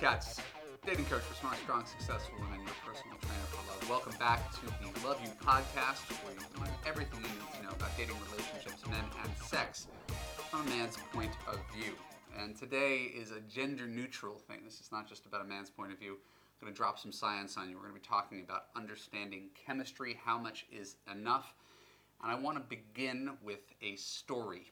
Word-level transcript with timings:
Marc 0.00 0.14
Katz, 0.14 0.40
dating 0.86 1.04
coach 1.06 1.22
for 1.22 1.34
smart, 1.34 1.58
strong, 1.58 1.84
successful 1.84 2.34
women, 2.40 2.60
your 2.64 2.74
personal 2.86 3.18
trainer 3.20 3.48
for 3.52 3.60
love. 3.68 3.90
Welcome 3.90 4.14
back 4.18 4.50
to 4.52 4.66
the 4.66 5.06
Love 5.06 5.20
U 5.22 5.28
podcast, 5.44 6.08
where 6.24 6.32
you 6.32 6.40
learn 6.58 6.72
everything 6.86 7.20
you 7.20 7.28
need 7.28 7.52
to 7.56 7.62
know 7.64 7.70
about 7.76 7.94
dating, 7.98 8.16
relationships, 8.30 8.86
men, 8.86 9.04
and 9.22 9.30
sex 9.44 9.88
from 10.48 10.66
a 10.66 10.70
man's 10.70 10.96
point 11.12 11.32
of 11.46 11.58
view. 11.74 11.92
And 12.38 12.56
today 12.56 13.12
is 13.14 13.30
a 13.30 13.40
gender 13.40 13.86
neutral 13.86 14.38
thing. 14.38 14.60
This 14.64 14.80
is 14.80 14.90
not 14.90 15.06
just 15.06 15.26
about 15.26 15.42
a 15.42 15.44
man's 15.44 15.68
point 15.68 15.92
of 15.92 15.98
view. 15.98 16.12
I'm 16.12 16.66
going 16.66 16.72
to 16.72 16.76
drop 16.76 16.98
some 16.98 17.12
science 17.12 17.58
on 17.58 17.68
you. 17.68 17.76
We're 17.76 17.82
going 17.82 17.94
to 17.94 18.00
be 18.00 18.06
talking 18.06 18.40
about 18.40 18.66
understanding 18.76 19.50
chemistry, 19.66 20.18
how 20.24 20.38
much 20.38 20.66
is 20.72 20.96
enough. 21.12 21.52
And 22.22 22.32
I 22.32 22.36
want 22.36 22.56
to 22.56 22.64
begin 22.64 23.32
with 23.42 23.74
a 23.82 23.96
story. 23.96 24.70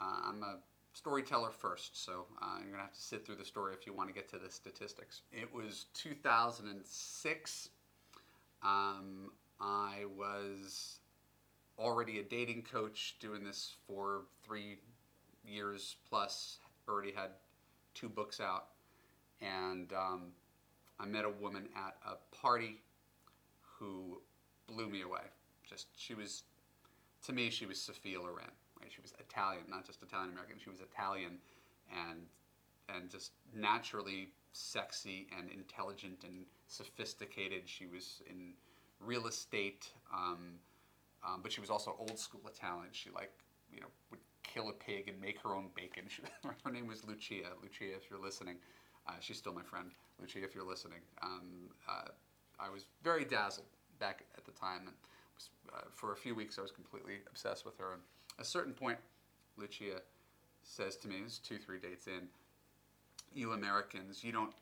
Uh, 0.00 0.28
I'm 0.28 0.42
a 0.42 0.56
storyteller 0.96 1.50
first, 1.50 2.02
so 2.02 2.24
uh, 2.40 2.58
you're 2.62 2.76
to 2.76 2.82
have 2.84 2.92
to 2.92 3.00
sit 3.00 3.26
through 3.26 3.34
the 3.34 3.44
story 3.44 3.74
if 3.78 3.86
you 3.86 3.92
want 3.92 4.08
to 4.08 4.14
get 4.14 4.30
to 4.30 4.38
the 4.38 4.50
statistics. 4.50 5.20
It 5.30 5.52
was 5.54 5.86
2006. 5.92 7.68
Um, 8.62 9.30
I 9.60 10.04
was 10.16 11.00
already 11.78 12.20
a 12.20 12.22
dating 12.22 12.62
coach, 12.62 13.16
doing 13.20 13.44
this 13.44 13.74
for 13.86 14.22
three 14.42 14.78
years 15.46 15.96
plus, 16.08 16.60
already 16.88 17.12
had 17.12 17.30
two 17.94 18.08
books 18.08 18.40
out, 18.40 18.68
and 19.42 19.92
um, 19.92 20.28
I 20.98 21.04
met 21.04 21.26
a 21.26 21.30
woman 21.30 21.68
at 21.76 21.96
a 22.06 22.16
party 22.34 22.80
who 23.60 24.22
blew 24.66 24.88
me 24.88 25.02
away. 25.02 25.20
Just, 25.68 25.88
she 25.94 26.14
was, 26.14 26.44
to 27.26 27.34
me, 27.34 27.50
she 27.50 27.66
was 27.66 27.78
Sophia 27.78 28.18
Loren 28.18 28.50
right? 28.86 28.92
She 28.94 29.02
was 29.02 29.14
Italian, 29.18 29.64
not 29.68 29.84
just 29.84 30.02
Italian 30.02 30.30
American. 30.30 30.56
She 30.62 30.70
was 30.70 30.80
Italian, 30.80 31.38
and 31.90 32.26
and 32.88 33.10
just 33.10 33.32
naturally 33.54 34.28
sexy 34.52 35.26
and 35.36 35.50
intelligent 35.50 36.22
and 36.24 36.46
sophisticated. 36.68 37.62
She 37.66 37.86
was 37.86 38.22
in 38.30 38.52
real 39.00 39.26
estate, 39.26 39.90
um, 40.14 40.58
um, 41.26 41.40
but 41.42 41.52
she 41.52 41.60
was 41.60 41.70
also 41.70 41.96
old 41.98 42.18
school 42.18 42.42
Italian. 42.46 42.88
She 42.92 43.10
like 43.10 43.32
you 43.72 43.80
know 43.80 43.88
would 44.10 44.20
kill 44.42 44.68
a 44.68 44.72
pig 44.72 45.08
and 45.08 45.20
make 45.20 45.40
her 45.42 45.54
own 45.54 45.70
bacon. 45.74 46.04
She, 46.08 46.22
her 46.64 46.70
name 46.70 46.86
was 46.86 47.04
Lucia. 47.04 47.50
Lucia, 47.62 47.94
if 47.96 48.08
you're 48.08 48.22
listening, 48.22 48.56
uh, 49.08 49.12
she's 49.20 49.38
still 49.38 49.52
my 49.52 49.62
friend. 49.62 49.90
Lucia, 50.20 50.44
if 50.44 50.54
you're 50.54 50.66
listening, 50.66 51.00
um, 51.22 51.68
uh, 51.88 52.08
I 52.58 52.70
was 52.70 52.86
very 53.02 53.24
dazzled 53.24 53.66
back 53.98 54.24
at 54.36 54.44
the 54.44 54.52
time, 54.52 54.82
and 54.86 54.96
uh, 55.74 55.80
for 55.90 56.12
a 56.12 56.16
few 56.16 56.34
weeks 56.34 56.58
I 56.58 56.62
was 56.62 56.70
completely 56.70 57.16
obsessed 57.28 57.66
with 57.66 57.76
her. 57.78 57.92
And 57.94 58.02
a 58.38 58.44
certain 58.44 58.72
point, 58.72 58.98
Lucia 59.56 60.02
says 60.62 60.96
to 60.98 61.08
me, 61.08 61.16
"It's 61.24 61.38
two, 61.38 61.58
three 61.58 61.78
dates 61.78 62.06
in, 62.06 62.28
you 63.34 63.52
Americans, 63.52 64.24
you 64.24 64.32
don't, 64.32 64.52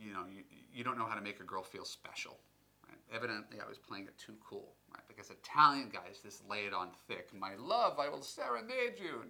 you 0.00 0.12
know, 0.12 0.24
you, 0.30 0.42
you 0.72 0.84
don't 0.84 0.98
know 0.98 1.06
how 1.06 1.14
to 1.14 1.20
make 1.20 1.40
a 1.40 1.44
girl 1.44 1.62
feel 1.62 1.84
special. 1.84 2.38
Right? 2.86 2.98
Evidently, 3.14 3.58
I 3.64 3.68
was 3.68 3.78
playing 3.78 4.04
it 4.06 4.16
too 4.18 4.34
cool, 4.44 4.74
right? 4.92 5.02
Because 5.08 5.30
Italian 5.30 5.88
guys 5.88 6.20
just 6.22 6.48
lay 6.48 6.66
it 6.66 6.74
on 6.74 6.88
thick. 7.06 7.30
My 7.38 7.54
love, 7.56 7.98
I 7.98 8.08
will 8.08 8.22
serenade 8.22 8.98
you, 8.98 9.22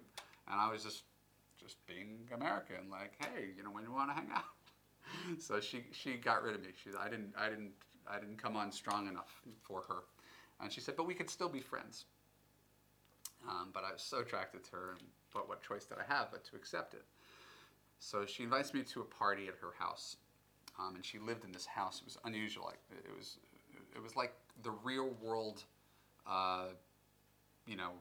and 0.47 0.59
I 0.59 0.71
was 0.71 0.83
just, 0.83 1.03
just 1.59 1.85
being 1.87 2.27
American, 2.33 2.89
like, 2.89 3.13
hey, 3.19 3.49
you 3.55 3.63
know, 3.63 3.71
when 3.71 3.83
you 3.83 3.91
want 3.91 4.09
to 4.09 4.13
hang 4.13 4.29
out. 4.33 4.43
so 5.39 5.59
she 5.59 5.83
she 5.91 6.15
got 6.15 6.43
rid 6.43 6.55
of 6.55 6.61
me. 6.61 6.69
She 6.83 6.91
I 6.99 7.09
didn't 7.09 7.33
I 7.37 7.49
didn't 7.49 7.71
I 8.09 8.19
didn't 8.19 8.41
come 8.41 8.55
on 8.55 8.71
strong 8.71 9.07
enough 9.07 9.41
for 9.61 9.83
her, 9.87 10.03
and 10.61 10.71
she 10.71 10.81
said, 10.81 10.95
but 10.95 11.05
we 11.05 11.13
could 11.13 11.29
still 11.29 11.49
be 11.49 11.59
friends. 11.59 12.05
Um, 13.47 13.69
but 13.73 13.83
I 13.83 13.93
was 13.93 14.01
so 14.01 14.19
attracted 14.19 14.63
to 14.65 14.71
her, 14.71 14.91
and 14.91 15.07
but 15.33 15.47
what 15.47 15.61
choice 15.61 15.85
did 15.85 15.97
I 15.97 16.13
have 16.13 16.27
but 16.31 16.43
to 16.45 16.55
accept 16.55 16.93
it? 16.93 17.03
So 17.99 18.25
she 18.25 18.43
invites 18.43 18.73
me 18.73 18.83
to 18.83 19.01
a 19.01 19.05
party 19.05 19.47
at 19.47 19.55
her 19.61 19.73
house, 19.77 20.17
um, 20.79 20.95
and 20.95 21.05
she 21.05 21.19
lived 21.19 21.43
in 21.45 21.51
this 21.51 21.65
house. 21.65 21.99
It 21.99 22.05
was 22.05 22.17
unusual. 22.25 22.65
Like 22.65 22.79
it 22.91 23.15
was, 23.17 23.37
it 23.95 24.01
was 24.01 24.15
like 24.15 24.33
the 24.63 24.71
real 24.83 25.09
world, 25.21 25.63
uh, 26.27 26.67
you 27.65 27.75
know, 27.75 27.91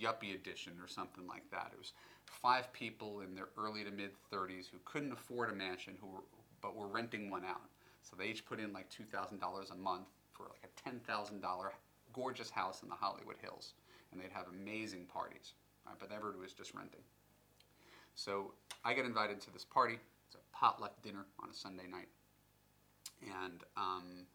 yuppie 0.00 0.34
edition 0.34 0.72
or 0.80 0.88
something 0.88 1.26
like 1.26 1.48
that. 1.50 1.70
It 1.72 1.78
was 1.78 1.92
five 2.26 2.72
people 2.72 3.20
in 3.20 3.34
their 3.34 3.48
early 3.56 3.84
to 3.84 3.90
mid 3.90 4.10
30s 4.32 4.68
who 4.70 4.78
couldn't 4.84 5.12
afford 5.12 5.50
a 5.50 5.54
mansion, 5.54 5.94
who 6.00 6.08
were, 6.08 6.24
but 6.60 6.76
were 6.76 6.88
renting 6.88 7.30
one 7.30 7.44
out. 7.44 7.62
So 8.02 8.16
they 8.16 8.26
each 8.26 8.44
put 8.44 8.60
in 8.60 8.72
like 8.72 8.88
two 8.90 9.04
thousand 9.04 9.38
dollars 9.40 9.70
a 9.70 9.76
month 9.76 10.08
for 10.32 10.44
like 10.44 10.64
a 10.64 10.80
ten 10.82 11.00
thousand 11.00 11.40
dollar 11.40 11.72
gorgeous 12.12 12.50
house 12.50 12.82
in 12.82 12.88
the 12.88 12.94
Hollywood 12.94 13.36
Hills 13.40 13.74
and 14.14 14.22
they'd 14.22 14.32
have 14.32 14.46
amazing 14.48 15.06
parties. 15.06 15.52
But 16.00 16.10
everybody 16.10 16.40
was 16.40 16.52
just 16.52 16.74
renting. 16.74 17.02
So 18.14 18.52
I 18.84 18.94
get 18.94 19.04
invited 19.04 19.40
to 19.42 19.52
this 19.52 19.64
party. 19.64 19.98
It's 20.26 20.36
a 20.36 20.56
potluck 20.56 21.02
dinner 21.02 21.26
on 21.42 21.50
a 21.50 21.54
Sunday 21.54 21.86
night, 21.90 22.08
and 23.22 23.62
um, 23.76 24.26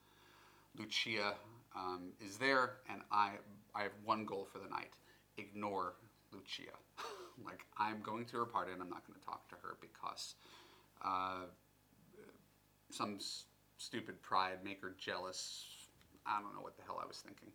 Lucia 0.78 1.34
um, 1.76 2.12
is 2.24 2.38
there, 2.38 2.74
and 2.90 3.02
I 3.12 3.32
I 3.74 3.84
have 3.84 3.94
one 4.04 4.26
goal 4.26 4.48
for 4.52 4.60
the 4.60 4.70
night: 4.70 4.92
ignore 5.38 5.96
Lucia. 6.32 6.76
like 7.46 7.66
I'm 7.78 8.02
going 8.02 8.26
to 8.26 8.38
her 8.38 8.46
party, 8.46 8.74
and 8.74 8.82
I'm 8.82 8.90
not 8.90 9.08
going 9.08 9.20
to 9.20 9.26
talk 9.26 9.48
to 9.50 9.56
her 9.64 9.78
because 9.82 10.36
uh, 11.04 11.46
some 12.92 13.16
s- 13.16 13.46
stupid 13.78 14.22
pride 14.22 14.60
make 14.64 14.82
her 14.82 14.94
jealous. 15.00 15.66
I 16.26 16.42
don't 16.42 16.54
know 16.54 16.62
what 16.62 16.78
the 16.78 16.84
hell 16.84 17.00
I 17.04 17.08
was 17.08 17.18
thinking. 17.18 17.50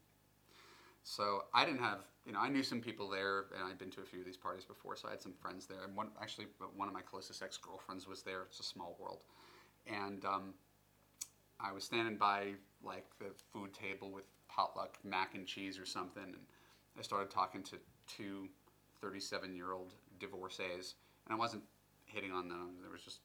So 1.04 1.44
I 1.52 1.66
didn't 1.66 1.80
have, 1.80 1.98
you 2.26 2.32
know, 2.32 2.40
I 2.40 2.48
knew 2.48 2.62
some 2.62 2.80
people 2.80 3.10
there, 3.10 3.44
and 3.54 3.62
I'd 3.62 3.78
been 3.78 3.90
to 3.90 4.00
a 4.00 4.04
few 4.04 4.20
of 4.20 4.24
these 4.26 4.38
parties 4.38 4.64
before, 4.64 4.96
so 4.96 5.06
I 5.06 5.12
had 5.12 5.22
some 5.22 5.34
friends 5.34 5.66
there. 5.66 5.84
And 5.84 5.94
one, 5.94 6.08
actually, 6.20 6.46
one 6.74 6.88
of 6.88 6.94
my 6.94 7.02
closest 7.02 7.42
ex-girlfriends 7.42 8.08
was 8.08 8.22
there. 8.22 8.42
It's 8.48 8.58
a 8.58 8.64
small 8.64 8.96
world, 8.98 9.24
and 9.86 10.24
um, 10.24 10.54
I 11.60 11.72
was 11.72 11.84
standing 11.84 12.16
by 12.16 12.54
like 12.82 13.04
the 13.18 13.26
food 13.52 13.74
table 13.74 14.10
with 14.10 14.24
potluck 14.48 14.98
mac 15.04 15.34
and 15.34 15.46
cheese 15.46 15.78
or 15.78 15.84
something, 15.84 16.24
and 16.24 16.42
I 16.98 17.02
started 17.02 17.30
talking 17.30 17.62
to 17.64 17.76
two 18.08 18.48
37-year-old 19.02 19.92
divorcees, 20.18 20.94
and 21.26 21.34
I 21.34 21.38
wasn't 21.38 21.64
hitting 22.06 22.32
on 22.32 22.48
them. 22.48 22.76
I 22.88 22.90
was 22.90 23.02
just 23.02 23.20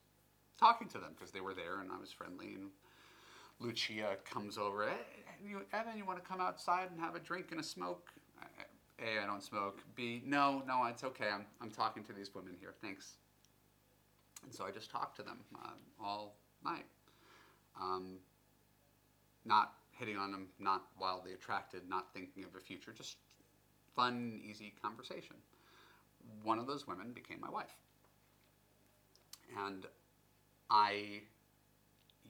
talking 0.59 0.89
to 0.89 0.97
them 0.97 1.11
because 1.15 1.31
they 1.31 1.39
were 1.39 1.53
there, 1.53 1.79
and 1.79 1.89
I 1.93 1.97
was 1.97 2.11
friendly 2.11 2.55
and 2.55 2.71
Lucia 3.59 4.17
comes 4.29 4.57
over. 4.57 4.87
Hey, 4.87 4.95
you, 5.45 5.61
Evan, 5.73 5.97
you 5.97 6.05
want 6.05 6.21
to 6.21 6.27
come 6.27 6.41
outside 6.41 6.89
and 6.91 6.99
have 6.99 7.15
a 7.15 7.19
drink 7.19 7.47
and 7.51 7.59
a 7.59 7.63
smoke? 7.63 8.09
A, 9.01 9.23
I 9.23 9.25
don't 9.25 9.43
smoke. 9.43 9.79
B, 9.95 10.21
no, 10.25 10.61
no, 10.67 10.85
it's 10.85 11.03
okay. 11.03 11.27
I'm, 11.33 11.45
I'm 11.61 11.71
talking 11.71 12.03
to 12.03 12.13
these 12.13 12.35
women 12.35 12.55
here. 12.59 12.73
Thanks. 12.81 13.13
And 14.43 14.53
so 14.53 14.65
I 14.65 14.71
just 14.71 14.91
talked 14.91 15.15
to 15.17 15.23
them 15.23 15.39
uh, 15.55 16.03
all 16.03 16.35
night. 16.65 16.85
Um, 17.79 18.17
not 19.45 19.73
hitting 19.91 20.17
on 20.17 20.31
them, 20.31 20.47
not 20.59 20.83
wildly 20.99 21.33
attracted, 21.33 21.87
not 21.87 22.13
thinking 22.13 22.43
of 22.43 22.55
a 22.55 22.59
future, 22.59 22.91
just 22.91 23.17
fun, 23.95 24.41
easy 24.43 24.73
conversation. 24.81 25.35
One 26.43 26.59
of 26.59 26.67
those 26.67 26.87
women 26.87 27.11
became 27.13 27.39
my 27.39 27.49
wife. 27.49 27.75
And 29.65 29.85
I 30.69 31.21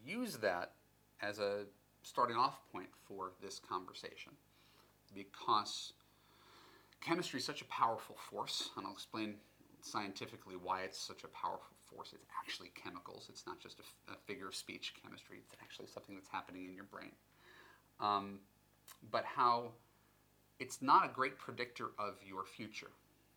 use 0.06 0.38
that 0.38 0.74
as 1.22 1.40
a 1.40 1.66
starting 2.04 2.38
off 2.38 2.60
point 2.72 2.90
for 3.08 3.32
this 3.42 3.60
conversation 3.60 4.32
because 5.14 5.94
chemistry 7.02 7.40
is 7.40 7.46
such 7.46 7.62
a 7.62 7.66
powerful 7.66 8.16
force, 8.30 8.70
and 8.78 8.86
I'll 8.86 8.94
explain 8.94 9.36
scientifically 9.82 10.56
why 10.62 10.82
it's 10.82 11.00
such 11.00 11.24
a 11.24 11.28
powerful 11.28 11.76
force. 11.86 12.12
It's 12.14 12.28
actually 12.40 12.72
chemicals, 12.76 13.28
it's 13.30 13.46
not 13.46 13.60
just 13.60 13.80
a, 13.80 14.16
figure 14.28 14.48
of 14.48 14.56
speech 14.56 14.94
chemistry, 15.02 15.38
it's 15.44 15.56
actually 15.62 15.88
something 15.88 16.16
that's 16.16 16.30
happening 16.30 16.66
in 16.66 16.74
your 16.74 16.84
brain. 16.86 17.12
Um, 18.00 18.40
but 19.12 19.26
how 19.26 19.72
it's 20.60 20.82
not 20.82 21.06
a 21.06 21.10
great 21.14 21.38
predictor 21.38 21.92
of 21.98 22.16
your 22.26 22.44
future. 22.44 22.92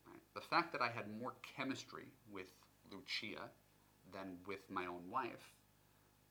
Right? 0.07 0.21
The 0.35 0.41
fact 0.41 0.73
that 0.73 0.83
I 0.83 0.91
had 0.91 1.05
more 1.21 1.35
chemistry 1.57 2.07
with 2.31 2.47
Lucia 2.91 3.51
than 4.13 4.37
with 4.47 4.69
my 4.69 4.87
own 4.87 5.09
wife 5.11 5.55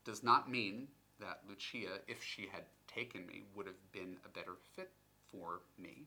does 0.03 0.23
not 0.23 0.49
mean 0.49 0.87
that 1.21 1.39
Lucia, 1.47 1.99
if 2.07 2.23
she 2.23 2.47
had 2.51 2.63
taken 2.87 3.25
me, 3.25 3.43
would 3.55 3.65
have 3.65 3.91
been 3.91 4.17
a 4.25 4.29
better 4.29 4.53
fit 4.75 4.91
for 5.31 5.61
me. 5.77 6.03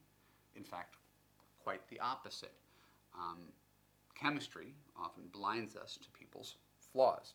In 0.57 0.65
fact, 0.65 0.97
quite 1.63 1.89
the 1.89 1.99
opposite. 2.01 2.53
Um, 3.15 3.39
chemistry 4.15 4.75
often 4.97 5.25
blinds 5.33 5.77
us 5.77 5.99
to 6.03 6.11
people's 6.11 6.57
flaws. 6.93 7.35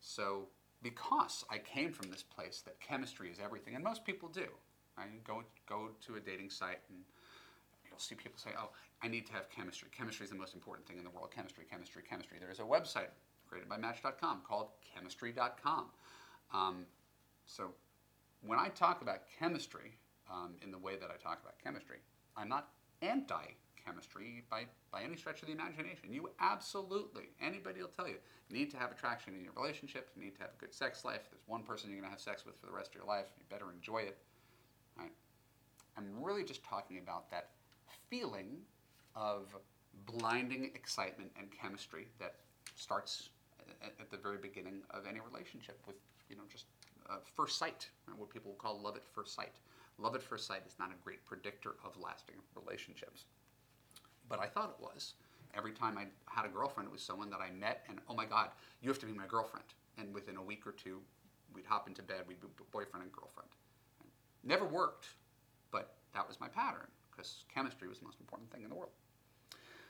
So, 0.00 0.46
because 0.82 1.44
I 1.50 1.58
came 1.58 1.92
from 1.92 2.10
this 2.10 2.22
place 2.22 2.62
that 2.66 2.78
chemistry 2.80 3.30
is 3.30 3.38
everything, 3.42 3.74
and 3.74 3.82
most 3.82 4.04
people 4.04 4.28
do, 4.28 4.46
right? 4.96 5.24
Go, 5.24 5.42
go 5.66 5.88
to 6.06 6.16
a 6.16 6.20
dating 6.20 6.50
site 6.50 6.80
and 6.90 6.98
you'll 7.88 7.98
see 7.98 8.14
people 8.14 8.38
say, 8.38 8.50
oh, 8.58 8.68
I 9.02 9.08
need 9.08 9.26
to 9.26 9.32
have 9.32 9.48
chemistry. 9.50 9.88
Chemistry 9.96 10.24
is 10.24 10.30
the 10.30 10.36
most 10.36 10.54
important 10.54 10.86
thing 10.86 10.98
in 10.98 11.04
the 11.04 11.10
world. 11.10 11.30
Chemistry, 11.34 11.64
chemistry, 11.70 12.02
chemistry. 12.08 12.38
There 12.38 12.50
is 12.50 12.60
a 12.60 12.62
website 12.62 13.08
created 13.48 13.68
by 13.68 13.76
Match.com 13.76 14.42
called 14.46 14.68
chemistry.com. 14.94 15.86
Um, 16.52 16.86
so 17.46 17.70
when 18.46 18.58
I 18.58 18.68
talk 18.68 19.02
about 19.02 19.22
chemistry 19.38 19.98
um, 20.30 20.54
in 20.62 20.70
the 20.70 20.78
way 20.78 20.96
that 20.96 21.10
I 21.10 21.16
talk 21.22 21.40
about 21.42 21.54
chemistry, 21.62 21.98
I'm 22.36 22.48
not 22.48 22.68
anti 23.02 23.44
chemistry 23.84 24.42
by, 24.50 24.64
by 24.90 25.02
any 25.02 25.16
stretch 25.16 25.42
of 25.42 25.48
the 25.48 25.52
imagination. 25.52 26.12
You 26.12 26.30
absolutely, 26.40 27.24
anybody 27.40 27.80
will 27.80 27.88
tell 27.88 28.08
you, 28.08 28.16
need 28.50 28.70
to 28.70 28.76
have 28.76 28.90
attraction 28.90 29.34
in 29.34 29.44
your 29.44 29.52
relationship, 29.56 30.10
you 30.16 30.24
need 30.24 30.34
to 30.36 30.40
have 30.40 30.50
a 30.56 30.60
good 30.60 30.72
sex 30.72 31.04
life. 31.04 31.20
There's 31.30 31.42
one 31.46 31.62
person 31.62 31.90
you're 31.90 32.00
going 32.00 32.08
to 32.08 32.14
have 32.14 32.20
sex 32.20 32.46
with 32.46 32.58
for 32.58 32.66
the 32.66 32.72
rest 32.72 32.90
of 32.90 32.94
your 32.94 33.04
life. 33.04 33.26
You 33.36 33.44
better 33.50 33.70
enjoy 33.70 33.98
it. 33.98 34.18
Right? 34.98 35.12
I'm 35.98 36.22
really 36.22 36.44
just 36.44 36.64
talking 36.64 36.98
about 36.98 37.30
that 37.30 37.50
feeling 38.08 38.58
of 39.14 39.54
blinding 40.06 40.70
excitement 40.74 41.30
and 41.38 41.48
chemistry 41.50 42.08
that 42.18 42.36
starts 42.74 43.28
at, 43.82 43.92
at 44.00 44.10
the 44.10 44.16
very 44.16 44.38
beginning 44.38 44.82
of 44.90 45.06
any 45.06 45.20
relationship 45.20 45.80
with, 45.86 45.96
you 46.28 46.36
know, 46.36 46.42
just 46.50 46.66
uh, 47.08 47.16
first 47.34 47.58
sight, 47.58 47.88
what 48.16 48.30
people 48.30 48.54
call 48.58 48.80
love 48.80 48.96
at 48.96 49.06
first 49.06 49.34
sight. 49.34 49.54
Love 49.98 50.14
at 50.14 50.22
first 50.22 50.46
sight 50.46 50.62
is 50.66 50.74
not 50.78 50.90
a 50.90 51.04
great 51.04 51.24
predictor 51.24 51.74
of 51.84 51.96
lasting 52.00 52.36
relationships. 52.56 53.24
But 54.28 54.40
I 54.40 54.46
thought 54.46 54.74
it 54.78 54.82
was. 54.82 55.14
Every 55.56 55.72
time 55.72 55.96
I 55.96 56.06
had 56.26 56.44
a 56.44 56.48
girlfriend, 56.48 56.88
it 56.88 56.92
was 56.92 57.02
someone 57.02 57.30
that 57.30 57.40
I 57.40 57.50
met, 57.52 57.84
and 57.88 58.00
oh 58.08 58.14
my 58.14 58.24
God, 58.24 58.48
you 58.80 58.88
have 58.88 58.98
to 59.00 59.06
be 59.06 59.12
my 59.12 59.26
girlfriend. 59.26 59.66
And 59.98 60.12
within 60.12 60.36
a 60.36 60.42
week 60.42 60.66
or 60.66 60.72
two, 60.72 61.00
we'd 61.54 61.66
hop 61.66 61.86
into 61.86 62.02
bed, 62.02 62.22
we'd 62.26 62.40
be 62.40 62.48
boyfriend 62.72 63.04
and 63.04 63.12
girlfriend. 63.12 63.50
Never 64.42 64.64
worked, 64.64 65.06
but 65.70 65.94
that 66.12 66.26
was 66.26 66.40
my 66.40 66.48
pattern 66.48 66.88
because 67.10 67.44
chemistry 67.54 67.88
was 67.88 67.98
the 67.98 68.04
most 68.04 68.18
important 68.20 68.50
thing 68.50 68.62
in 68.62 68.68
the 68.68 68.74
world. 68.74 68.90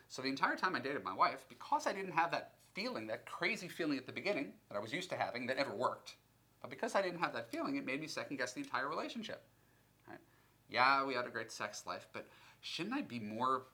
So 0.08 0.20
the 0.20 0.28
entire 0.28 0.56
time 0.56 0.76
I 0.76 0.80
dated 0.80 1.02
my 1.02 1.14
wife, 1.14 1.46
because 1.48 1.86
I 1.86 1.92
didn't 1.92 2.12
have 2.12 2.30
that 2.32 2.52
feeling, 2.74 3.06
that 3.06 3.24
crazy 3.24 3.68
feeling 3.68 3.96
at 3.96 4.06
the 4.06 4.12
beginning 4.12 4.52
that 4.68 4.76
I 4.76 4.80
was 4.80 4.92
used 4.92 5.08
to 5.10 5.16
having 5.16 5.46
that 5.46 5.56
never 5.56 5.74
worked, 5.74 6.16
but 6.64 6.70
because 6.70 6.94
I 6.94 7.02
didn't 7.02 7.18
have 7.18 7.34
that 7.34 7.50
feeling, 7.50 7.76
it 7.76 7.84
made 7.84 8.00
me 8.00 8.06
second 8.06 8.38
guess 8.38 8.54
the 8.54 8.60
entire 8.60 8.88
relationship. 8.88 9.42
Right? 10.08 10.18
Yeah, 10.70 11.04
we 11.04 11.12
had 11.12 11.26
a 11.26 11.28
great 11.28 11.52
sex 11.52 11.82
life, 11.86 12.06
but 12.14 12.26
shouldn't 12.62 12.94
I 12.94 13.02
be 13.02 13.20
more 13.20 13.64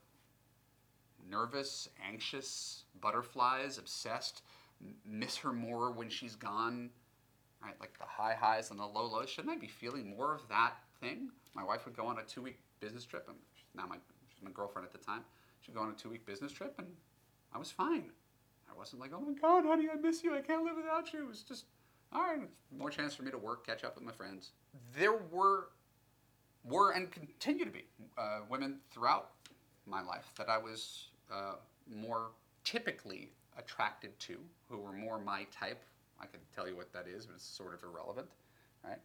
nervous, 1.31 1.89
anxious, 2.05 2.83
butterflies, 3.01 3.79
obsessed, 3.79 4.43
miss 5.07 5.37
her 5.37 5.53
more 5.53 5.93
when 5.93 6.09
she's 6.09 6.35
gone? 6.35 6.91
Right, 7.63 7.77
like 7.79 7.97
the 7.97 8.07
high 8.07 8.35
highs 8.35 8.73
and 8.73 8.81
the 8.81 8.87
low 8.87 9.07
lows. 9.07 9.31
Shouldn't 9.31 9.55
I 9.55 9.57
be 9.57 9.69
feeling 9.69 10.17
more 10.17 10.35
of 10.35 10.41
that 10.49 10.73
thing? 11.01 11.31
My 11.55 11.63
wife 11.63 11.85
would 11.85 11.97
go 11.97 12.07
on 12.07 12.19
a 12.19 12.25
two 12.25 12.43
week 12.43 12.59
business 12.81 13.05
trip, 13.05 13.27
and 13.29 13.37
now 13.77 13.87
my, 13.87 13.99
she's 14.35 14.43
my 14.43 14.51
girlfriend 14.51 14.85
at 14.85 14.91
the 14.91 14.99
time. 14.99 15.21
She'd 15.61 15.77
go 15.77 15.83
on 15.83 15.91
a 15.91 15.95
two 15.95 16.11
week 16.11 16.27
business 16.27 16.51
trip, 16.51 16.75
and 16.79 16.89
I 17.55 17.59
was 17.59 17.71
fine. 17.71 18.11
I 18.69 18.77
wasn't 18.77 19.01
like, 19.01 19.13
oh 19.15 19.21
my 19.21 19.35
God, 19.41 19.65
honey, 19.65 19.87
I 19.93 19.97
miss 19.97 20.25
you. 20.25 20.35
I 20.35 20.41
can't 20.41 20.65
live 20.65 20.75
without 20.77 21.13
you. 21.13 21.21
It 21.21 21.29
was 21.29 21.43
just, 21.43 21.67
all 22.12 22.23
right, 22.23 22.41
more 22.77 22.91
chance 22.91 23.15
for 23.15 23.23
me 23.23 23.31
to 23.31 23.39
work, 23.39 23.67
catch 23.67 23.85
up 23.85 23.95
with 23.95 24.05
my 24.05 24.12
friends. 24.12 24.53
There 24.97 25.17
were 25.31 25.69
were 26.65 26.93
and 26.93 27.11
continue 27.11 27.65
to 27.65 27.71
be 27.71 27.85
uh, 28.19 28.41
women 28.49 28.81
throughout 28.91 29.31
my 29.87 30.03
life 30.03 30.27
that 30.37 30.49
I 30.49 30.59
was 30.59 31.09
uh, 31.33 31.55
more 31.91 32.33
typically 32.65 33.31
attracted 33.59 34.19
to, 34.21 34.39
who 34.69 34.79
were 34.79 34.93
more 34.93 35.19
my 35.19 35.47
type. 35.51 35.83
I 36.21 36.27
can 36.27 36.41
tell 36.55 36.69
you 36.69 36.77
what 36.77 36.93
that 36.93 37.07
is, 37.09 37.27
but 37.27 37.37
it's 37.37 37.47
sort 37.47 37.73
of 37.73 37.83
irrelevant, 37.83 38.29
right? 38.85 38.99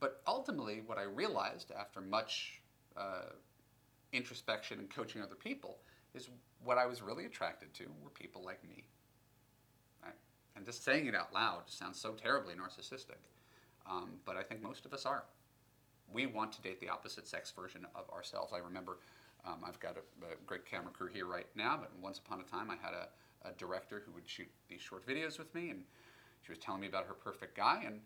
But 0.00 0.20
ultimately, 0.26 0.82
what 0.84 0.98
I 0.98 1.04
realized 1.04 1.72
after 1.78 2.00
much 2.00 2.60
uh, 2.96 3.30
introspection 4.12 4.78
and 4.78 4.90
coaching 4.90 5.22
other 5.22 5.34
people 5.34 5.78
is 6.14 6.28
what 6.62 6.78
I 6.78 6.86
was 6.86 7.02
really 7.02 7.24
attracted 7.24 7.72
to 7.74 7.84
were 8.02 8.10
people 8.10 8.44
like 8.44 8.62
me. 8.68 8.84
And 10.56 10.64
just 10.64 10.84
saying 10.84 11.06
it 11.06 11.14
out 11.14 11.32
loud 11.32 11.62
sounds 11.66 12.00
so 12.00 12.12
terribly 12.12 12.54
narcissistic, 12.54 13.18
um, 13.90 14.10
but 14.24 14.36
I 14.36 14.42
think 14.42 14.62
most 14.62 14.86
of 14.86 14.94
us 14.94 15.04
are 15.04 15.24
we 16.12 16.26
want 16.26 16.52
to 16.52 16.62
date 16.62 16.80
the 16.80 16.88
opposite 16.88 17.26
sex 17.26 17.50
version 17.50 17.86
of 17.94 18.08
ourselves. 18.10 18.52
I 18.52 18.58
remember 18.58 18.98
um, 19.46 19.56
I've 19.66 19.80
got 19.80 19.96
a, 19.96 20.24
a, 20.26 20.36
great 20.46 20.64
camera 20.64 20.90
crew 20.90 21.08
here 21.08 21.26
right 21.26 21.46
now, 21.54 21.78
but 21.78 21.90
once 22.00 22.18
upon 22.18 22.40
a 22.40 22.44
time 22.44 22.70
I 22.70 22.76
had 22.76 22.94
a, 22.94 23.48
a, 23.48 23.52
director 23.58 24.02
who 24.04 24.12
would 24.12 24.26
shoot 24.26 24.48
these 24.68 24.80
short 24.80 25.06
videos 25.06 25.38
with 25.38 25.54
me, 25.54 25.70
and 25.70 25.82
she 26.42 26.52
was 26.52 26.58
telling 26.58 26.80
me 26.80 26.86
about 26.86 27.06
her 27.06 27.14
perfect 27.14 27.56
guy. 27.56 27.82
And 27.86 28.00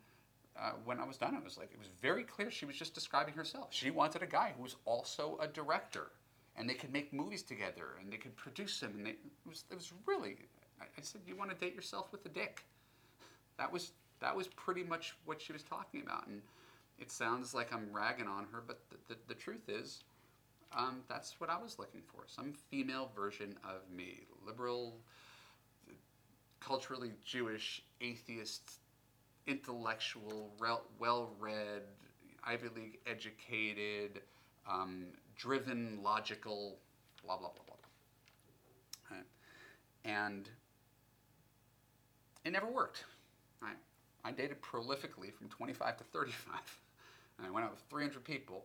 uh, 0.59 0.73
when 0.85 0.99
I 0.99 1.05
was 1.05 1.17
done, 1.17 1.35
it 1.35 1.45
was 1.45 1.57
like 1.57 1.71
it 1.73 1.79
was 1.79 1.89
very 2.03 2.25
clear 2.25 2.51
she 2.51 2.67
was 2.67 2.77
just 2.77 2.95
describing 2.95 3.35
herself. 3.35 3.69
She 3.71 3.91
wanted 3.91 4.23
a 4.23 4.27
guy 4.27 4.53
who 4.57 4.63
was 4.63 4.77
also 4.85 5.39
a 5.41 5.47
director, 5.47 6.11
and 6.57 6.69
they 6.69 6.75
could 6.75 6.93
make 6.93 7.13
movies 7.13 7.43
together, 7.43 7.97
and 8.01 8.13
they 8.13 8.17
could 8.17 8.35
produce 8.37 8.81
them. 8.81 8.95
And 8.97 9.07
they, 9.07 9.11
it 9.11 9.19
was 9.47 9.65
it 9.71 9.75
was 9.75 9.93
really. 10.07 10.37
I, 10.81 11.03
said, 11.03 11.23
"You 11.27 11.37
want 11.37 11.51
to 11.51 11.57
date 11.57 11.75
yourself 11.75 12.13
with 12.13 12.25
a 12.27 12.29
dick?" 12.29 12.65
That 13.59 13.73
was 13.73 13.93
that 14.21 14.35
was 14.35 14.49
pretty 14.49 14.83
much 14.83 15.17
what 15.25 15.41
she 15.41 15.53
was 15.53 15.63
talking 15.63 16.03
about, 16.03 16.27
and 16.27 16.43
it 16.99 17.11
sounds 17.11 17.55
like 17.55 17.73
I'm 17.73 17.89
ragging 17.93 18.27
on 18.27 18.47
her, 18.53 18.63
but 18.67 18.81
the, 18.91 19.15
the, 19.15 19.21
the 19.29 19.35
truth 19.35 19.69
is, 19.69 20.03
um, 20.77 21.01
that's 21.09 21.41
what 21.41 21.51
I 21.51 21.61
was 21.61 21.79
looking 21.79 22.03
for 22.07 22.25
some 22.27 22.53
female 22.53 23.11
version 23.15 23.55
of 23.65 23.89
me. 23.95 24.27
Liberal, 24.45 24.97
culturally 26.61 27.13
Jewish, 27.25 27.83
atheist, 28.01 28.81
intellectual, 29.47 30.53
well 30.99 31.31
read, 31.39 31.83
Ivy 32.45 32.69
League 32.75 32.99
educated, 33.07 34.23
um, 34.69 35.07
driven, 35.37 36.01
logical, 36.03 36.79
blah, 37.25 37.37
blah, 37.37 37.49
blah, 37.49 37.65
blah. 37.67 39.17
Right? 39.17 39.27
And 40.05 40.49
it 42.45 42.53
never 42.53 42.67
worked. 42.67 43.05
Right? 43.61 43.77
I 44.25 44.33
dated 44.33 44.61
prolifically 44.63 45.33
from 45.33 45.49
25 45.49 45.99
to 45.99 46.05
35 46.05 46.79
and 47.39 47.47
I 47.47 47.51
went 47.51 47.65
out 47.65 47.73
with 47.73 47.83
300 47.91 48.25
people, 48.25 48.65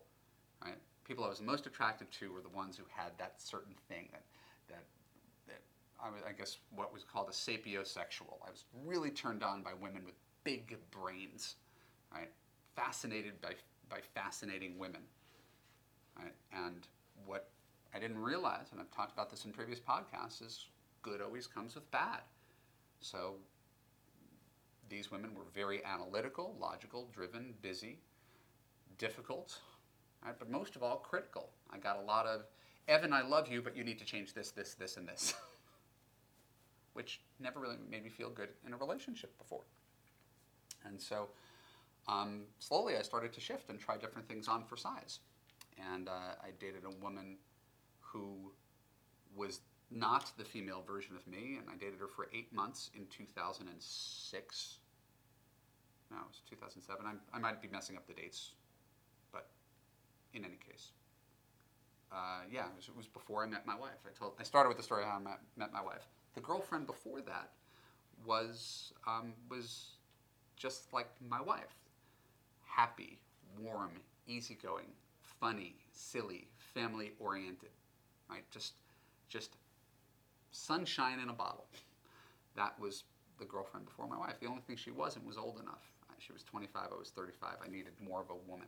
right? 0.64 0.78
People 1.06 1.24
I 1.26 1.30
was 1.30 1.42
most 1.42 1.68
attracted 1.68 2.12
to 2.12 2.32
were 2.32 2.42
the 2.42 2.50
ones 2.50 2.78
who 2.78 2.84
had 2.90 3.12
that 3.18 3.42
certain 3.42 3.76
thing 3.90 4.08
that, 4.12 4.24
that, 4.70 4.84
that 5.48 5.62
I, 6.02 6.10
was, 6.10 6.22
I 6.28 6.32
guess 6.32 6.58
what 6.76 6.94
was 6.94 7.04
called 7.04 7.28
a 7.30 7.32
sapiosexual. 7.32 8.40
I 8.46 8.50
was 8.50 8.66
really 8.86 9.10
turned 9.10 9.44
on 9.44 9.62
by 9.64 9.72
women 9.74 10.04
with 10.06 10.16
big 10.44 10.78
brains, 10.92 11.56
right? 12.14 12.30
Fascinated 12.76 13.42
by, 13.42 13.54
by 13.90 14.00
fascinating 14.16 14.78
women, 14.80 15.02
right? 16.18 16.34
And 16.54 16.88
what 17.26 17.50
I 17.94 18.00
didn't 18.00 18.18
realize, 18.18 18.68
and 18.72 18.80
I've 18.80 18.92
talked 18.92 19.12
about 19.12 19.30
this 19.30 19.46
in 19.46 19.52
previous 19.52 19.80
podcasts, 19.80 20.46
is 20.46 20.68
good 21.02 21.22
always 21.22 21.48
comes 21.48 21.76
with 21.76 21.90
bad. 21.92 22.22
So 23.02 23.36
these 24.90 25.12
women 25.12 25.34
were 25.36 25.46
very 25.54 25.84
analytical, 25.86 26.56
logical, 26.60 27.10
driven, 27.14 27.54
busy, 27.62 28.00
difficult, 28.98 29.58
right? 30.24 30.36
but 30.38 30.50
most 30.50 30.76
of 30.76 30.84
all, 30.84 30.98
critical. 30.98 31.50
I 31.72 31.78
got 31.78 31.98
a 31.98 32.02
lot 32.02 32.26
of, 32.26 32.42
Evan, 32.88 33.14
I 33.14 33.22
love 33.22 33.48
you, 33.52 33.62
but 33.62 33.76
you 33.76 33.84
need 33.84 34.00
to 34.00 34.06
change 34.06 34.34
this, 34.34 34.52
this, 34.52 34.74
this, 34.74 34.98
and 34.98 35.08
this, 35.08 35.34
which 36.94 37.22
never 37.40 37.60
really 37.60 37.78
made 37.90 38.04
me 38.04 38.10
feel 38.10 38.30
good 38.30 38.50
in 38.66 38.74
a 38.74 38.78
relationship 38.78 39.38
before. 39.38 39.64
And 40.86 41.00
so 41.00 41.30
um, 42.08 42.44
slowly 42.60 42.98
I 42.98 43.02
started 43.02 43.34
to 43.34 43.40
shift 43.40 43.70
and 43.70 43.80
try 43.80 43.98
different 43.98 44.28
things 44.28 44.48
on 44.48 44.64
for 44.66 44.76
size. 44.76 45.20
And 45.94 46.08
uh, 46.08 46.36
I 46.42 46.50
dated 46.60 46.84
a 46.86 47.04
woman 47.04 47.38
who 48.00 48.52
was 49.36 49.62
not 49.94 50.32
the 50.38 50.44
female 50.44 50.84
version 50.86 51.16
of 51.16 51.26
me, 51.28 51.58
and 51.60 51.70
I 51.70 51.76
dated 51.76 52.00
her 52.00 52.08
for 52.08 52.28
eight 52.34 52.54
months 52.54 52.90
in 52.96 53.06
2006. 53.08 54.78
No, 56.12 56.18
it 56.18 56.28
was 56.28 56.42
2007. 56.50 57.06
I'm, 57.06 57.20
I 57.34 57.40
might 57.40 57.62
be 57.62 57.68
messing 57.68 57.96
up 57.98 58.08
the 58.08 58.14
dates 58.14 58.52
but 59.34 59.48
in 60.34 60.46
any 60.46 60.58
case. 60.66 60.92
Uh, 62.12 62.42
yeah, 62.50 62.66
it 62.68 62.76
was, 62.76 62.88
it 62.88 62.96
was, 62.96 63.08
before 63.08 63.44
I 63.44 63.48
met 63.48 63.66
my 63.66 63.76
wife. 63.76 63.98
I 64.06 64.18
told 64.18 64.34
I 64.40 64.44
started 64.44 64.70
with 64.70 64.78
the 64.78 64.84
story 64.84 65.02
of 65.02 65.10
how 65.10 65.18
I 65.18 65.20
met, 65.20 65.40
met 65.58 65.74
my 65.74 65.82
wife. 65.82 66.08
The 66.36 66.42
girlfriend 66.42 66.86
before 66.86 67.22
that 67.22 67.50
was 68.26 68.94
um, 69.08 69.34
was 69.50 69.96
just 70.56 70.94
like 70.94 71.10
my 71.28 71.42
wife, 71.42 71.76
happy, 72.66 73.20
warm, 73.60 73.92
easygoing, 74.28 74.92
funny, 75.22 75.76
silly, 75.92 76.48
family 76.56 77.14
oriented, 77.20 77.72
right? 78.30 78.44
Just 78.52 78.74
just 79.28 79.56
sunshine 80.54 81.20
in 81.20 81.30
a 81.30 81.34
bottle. 81.34 81.66
That 82.56 82.80
was 82.80 83.04
the 83.40 83.46
girlfriend 83.46 83.86
before 83.86 84.08
my 84.08 84.18
wife. 84.18 84.40
The 84.40 84.48
only 84.48 84.62
thing 84.62 84.76
she 84.76 84.92
wasn't 84.92 85.26
was 85.26 85.38
old 85.38 85.60
enough. 85.60 85.92
She 86.20 86.32
was 86.32 86.44
25, 86.44 86.90
I 86.94 86.98
was 86.98 87.10
35. 87.10 87.56
I 87.66 87.70
needed 87.70 87.92
more 88.00 88.22
of 88.22 88.30
a 88.30 88.50
woman. 88.50 88.68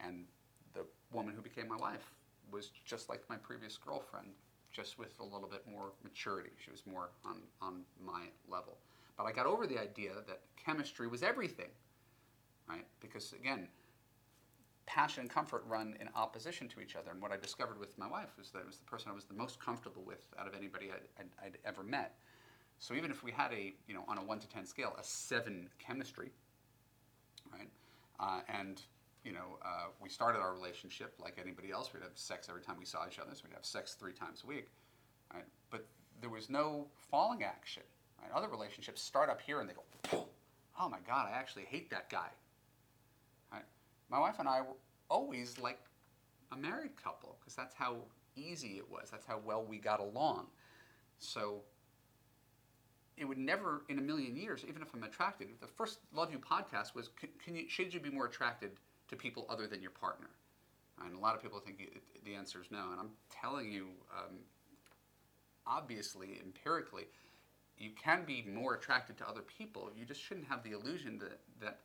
And 0.00 0.24
the 0.72 0.86
woman 1.12 1.34
who 1.34 1.42
became 1.42 1.68
my 1.68 1.76
wife 1.76 2.14
was 2.50 2.70
just 2.84 3.08
like 3.08 3.22
my 3.28 3.36
previous 3.36 3.76
girlfriend, 3.76 4.28
just 4.72 4.98
with 4.98 5.18
a 5.20 5.24
little 5.24 5.48
bit 5.48 5.64
more 5.70 5.92
maturity. 6.02 6.50
She 6.64 6.70
was 6.70 6.82
more 6.86 7.10
on, 7.24 7.42
on 7.60 7.82
my 8.02 8.22
level. 8.48 8.78
But 9.18 9.24
I 9.24 9.32
got 9.32 9.46
over 9.46 9.66
the 9.66 9.78
idea 9.78 10.12
that 10.26 10.40
chemistry 10.62 11.06
was 11.06 11.22
everything, 11.22 11.70
right? 12.68 12.86
Because 13.00 13.32
again, 13.32 13.68
passion 14.86 15.22
and 15.22 15.30
comfort 15.30 15.64
run 15.66 15.96
in 16.00 16.08
opposition 16.14 16.68
to 16.68 16.80
each 16.80 16.96
other. 16.96 17.10
And 17.10 17.20
what 17.20 17.32
I 17.32 17.36
discovered 17.36 17.78
with 17.78 17.96
my 17.98 18.08
wife 18.08 18.30
was 18.38 18.50
that 18.50 18.60
it 18.60 18.66
was 18.66 18.78
the 18.78 18.84
person 18.84 19.10
I 19.10 19.14
was 19.14 19.24
the 19.24 19.34
most 19.34 19.60
comfortable 19.60 20.02
with 20.06 20.26
out 20.38 20.46
of 20.46 20.54
anybody 20.54 20.90
I'd, 20.90 21.20
I'd, 21.20 21.46
I'd 21.46 21.58
ever 21.64 21.82
met. 21.82 22.16
So 22.78 22.94
even 22.94 23.10
if 23.10 23.22
we 23.22 23.32
had 23.32 23.52
a, 23.52 23.74
you 23.88 23.94
know, 23.94 24.04
on 24.06 24.18
a 24.18 24.22
one 24.22 24.38
to 24.38 24.48
ten 24.48 24.66
scale, 24.66 24.94
a 24.98 25.02
seven 25.02 25.68
chemistry, 25.78 26.30
right, 27.52 27.68
uh, 28.20 28.40
and 28.48 28.80
you 29.24 29.32
know, 29.32 29.58
uh, 29.64 29.86
we 30.00 30.08
started 30.08 30.38
our 30.38 30.54
relationship 30.54 31.14
like 31.20 31.38
anybody 31.42 31.72
else. 31.72 31.92
We'd 31.92 32.02
have 32.02 32.12
sex 32.14 32.48
every 32.48 32.62
time 32.62 32.76
we 32.78 32.84
saw 32.84 33.06
each 33.08 33.18
other, 33.18 33.30
so 33.34 33.42
we'd 33.44 33.54
have 33.54 33.64
sex 33.64 33.94
three 33.94 34.12
times 34.12 34.42
a 34.44 34.46
week, 34.46 34.68
right? 35.34 35.44
But 35.70 35.84
there 36.20 36.30
was 36.30 36.48
no 36.48 36.86
falling 37.10 37.42
action. 37.42 37.82
Right? 38.22 38.30
Other 38.32 38.48
relationships 38.48 39.02
start 39.02 39.28
up 39.28 39.40
here 39.40 39.60
and 39.60 39.68
they 39.68 39.74
go, 39.74 40.28
oh 40.80 40.88
my 40.88 40.98
God, 41.06 41.28
I 41.28 41.36
actually 41.36 41.64
hate 41.64 41.90
that 41.90 42.08
guy. 42.08 42.28
My 44.08 44.18
wife 44.18 44.36
and 44.38 44.48
I 44.48 44.60
were 44.60 44.76
always 45.08 45.58
like 45.58 45.80
a 46.52 46.56
married 46.56 46.96
couple 47.02 47.36
because 47.40 47.54
that's 47.54 47.74
how 47.74 47.96
easy 48.36 48.76
it 48.78 48.90
was. 48.90 49.08
That's 49.10 49.26
how 49.26 49.40
well 49.44 49.64
we 49.64 49.78
got 49.78 50.00
along. 50.00 50.46
So 51.18 51.62
it 53.16 53.24
would 53.24 53.38
never 53.38 53.82
in 53.88 53.98
a 53.98 54.02
million 54.02 54.36
years, 54.36 54.64
even 54.68 54.82
if 54.82 54.92
I'm 54.94 55.02
attracted. 55.02 55.48
The 55.60 55.66
first 55.66 56.00
Love 56.12 56.30
U 56.32 56.38
podcast 56.38 56.94
was, 56.94 57.08
can, 57.18 57.30
can 57.42 57.56
you, 57.56 57.68
should 57.68 57.92
you 57.92 58.00
be 58.00 58.10
more 58.10 58.26
attracted 58.26 58.72
to 59.08 59.16
people 59.16 59.46
other 59.48 59.66
than 59.66 59.80
your 59.80 59.90
partner? 59.90 60.28
And 61.04 61.14
a 61.14 61.18
lot 61.18 61.34
of 61.34 61.42
people 61.42 61.60
think 61.60 61.82
the 62.24 62.34
answer 62.34 62.60
is 62.60 62.70
no. 62.70 62.90
And 62.90 63.00
I'm 63.00 63.10
telling 63.30 63.70
you, 63.70 63.88
um, 64.16 64.36
obviously, 65.66 66.40
empirically, 66.42 67.04
you 67.78 67.90
can 67.90 68.24
be 68.24 68.44
more 68.50 68.74
attracted 68.74 69.18
to 69.18 69.28
other 69.28 69.42
people. 69.42 69.90
You 69.94 70.04
just 70.04 70.22
shouldn't 70.22 70.46
have 70.46 70.62
the 70.62 70.72
illusion 70.72 71.18
that, 71.18 71.40
that 71.60 71.80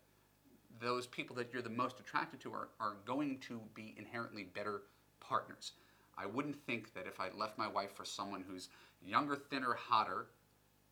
those 0.81 1.07
people 1.07 1.35
that 1.35 1.53
you're 1.53 1.61
the 1.61 1.69
most 1.69 1.99
attracted 1.99 2.39
to 2.41 2.51
are, 2.51 2.69
are 2.79 2.95
going 3.05 3.37
to 3.39 3.61
be 3.73 3.93
inherently 3.97 4.43
better 4.43 4.81
partners. 5.19 5.73
I 6.17 6.25
wouldn't 6.25 6.61
think 6.65 6.93
that 6.93 7.07
if 7.07 7.19
I 7.19 7.29
left 7.37 7.57
my 7.57 7.67
wife 7.67 7.93
for 7.95 8.03
someone 8.03 8.43
who's 8.47 8.69
younger, 9.01 9.35
thinner, 9.35 9.73
hotter, 9.73 10.27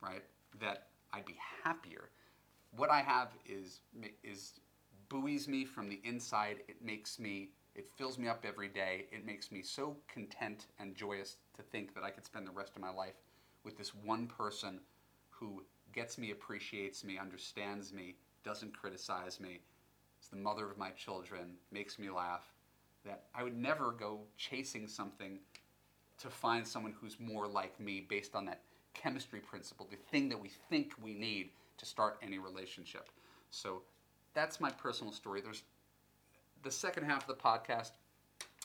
right, 0.02 0.24
that 0.60 0.88
I'd 1.12 1.26
be 1.26 1.38
happier. 1.64 2.10
What 2.76 2.90
I 2.90 3.02
have 3.02 3.30
is 3.46 3.82
is 4.24 4.60
buoys 5.10 5.48
me 5.48 5.66
from 5.66 5.90
the 5.90 6.00
inside. 6.04 6.58
It 6.68 6.84
makes 6.84 7.20
me 7.20 7.50
it 7.76 7.90
fills 7.98 8.18
me 8.18 8.28
up 8.28 8.46
every 8.46 8.68
day. 8.68 9.06
It 9.12 9.26
makes 9.26 9.52
me 9.52 9.62
so 9.62 9.96
content 10.08 10.68
and 10.80 10.96
joyous 10.96 11.38
to 11.56 11.64
think 11.64 11.94
that 11.96 12.04
I 12.04 12.12
could 12.12 12.26
spend 12.26 12.46
the 12.48 12.52
rest 12.52 12.76
of 12.76 12.82
my 12.82 12.92
life 12.92 13.16
with 13.64 13.78
this 13.78 13.94
one 13.96 14.28
person 14.28 14.80
who 15.30 15.64
gets 15.94 16.18
me, 16.18 16.32
appreciates 16.32 17.04
me, 17.04 17.18
understands 17.18 17.94
me, 17.94 18.16
doesn't 18.44 18.78
criticize 18.78 19.40
me, 19.40 19.60
the 20.32 20.38
mother 20.38 20.70
of 20.70 20.78
my 20.78 20.92
children, 20.92 21.56
makes 21.72 21.98
me 22.00 22.10
laugh, 22.10 22.44
that 23.06 23.24
I 23.34 23.44
would 23.44 23.58
never 23.58 23.92
go 23.92 24.20
chasing 24.38 24.88
something 24.88 25.40
to 26.20 26.30
find 26.30 26.68
someone 26.68 26.94
who's 27.00 27.20
more 27.20 27.48
like 27.48 27.80
me 27.80 28.06
based 28.08 28.36
on 28.36 28.46
that 28.46 28.62
chemistry 28.94 29.40
principle, 29.40 29.88
the 29.90 29.98
thing 30.12 30.30
that 30.30 30.40
we 30.40 30.50
think 30.70 30.94
we 31.02 31.14
need 31.14 31.50
to 31.78 31.86
start 31.86 32.18
any 32.22 32.38
relationship. 32.38 33.10
So 33.52 33.82
that's 34.34 34.60
my 34.60 34.70
personal 34.70 35.14
story. 35.14 35.42
There's 35.42 35.64
the 36.64 36.72
second 36.72 37.06
half 37.06 37.28
of 37.28 37.28
the 37.28 37.42
podcast. 37.42 37.92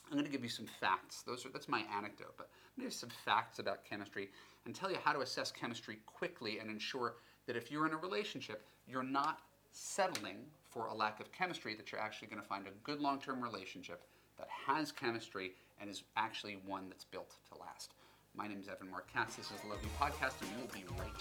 I'm 0.07 0.13
going 0.13 0.25
to 0.25 0.31
give 0.31 0.43
you 0.43 0.49
some 0.49 0.67
facts. 0.79 1.23
Those 1.23 1.45
are 1.45 1.49
that's 1.49 1.69
my 1.69 1.83
anecdote, 1.95 2.33
but 2.37 2.49
I'm 2.49 2.81
going 2.81 2.91
to 2.91 2.93
give 2.93 2.99
some 2.99 3.09
facts 3.09 3.59
about 3.59 3.85
chemistry 3.85 4.29
and 4.65 4.75
tell 4.75 4.91
you 4.91 4.97
how 5.03 5.13
to 5.13 5.21
assess 5.21 5.51
chemistry 5.51 5.99
quickly 6.05 6.59
and 6.59 6.69
ensure 6.69 7.15
that 7.47 7.55
if 7.55 7.71
you're 7.71 7.87
in 7.87 7.93
a 7.93 7.97
relationship, 7.97 8.63
you're 8.87 9.03
not 9.03 9.39
settling 9.71 10.37
for 10.75 10.87
a 10.87 10.93
lack 10.93 11.21
of 11.21 11.31
chemistry, 11.31 11.73
that 11.73 11.89
you're 11.89 12.01
actually 12.01 12.27
going 12.27 12.41
to 12.41 12.47
find 12.47 12.67
a 12.67 12.71
good 12.83 12.99
long-term 12.99 13.41
relationship 13.41 14.03
that 14.37 14.49
has 14.67 14.91
chemistry 14.91 15.53
and 15.79 15.89
is 15.89 16.03
actually 16.17 16.57
one 16.65 16.89
that's 16.89 17.05
built 17.05 17.35
to 17.49 17.57
last. 17.57 17.93
My 18.35 18.45
name 18.45 18.59
is 18.59 18.67
Evan 18.67 18.91
Marc 18.91 19.11
Katz. 19.11 19.37
This 19.37 19.45
is 19.45 19.61
the 19.61 19.69
Love 19.69 19.79
U 19.81 19.89
Podcast, 19.97 20.33
and 20.41 20.49
we'll 20.57 20.67
be 20.67 20.83
right 20.99 21.13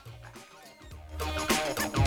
back. 1.92 2.03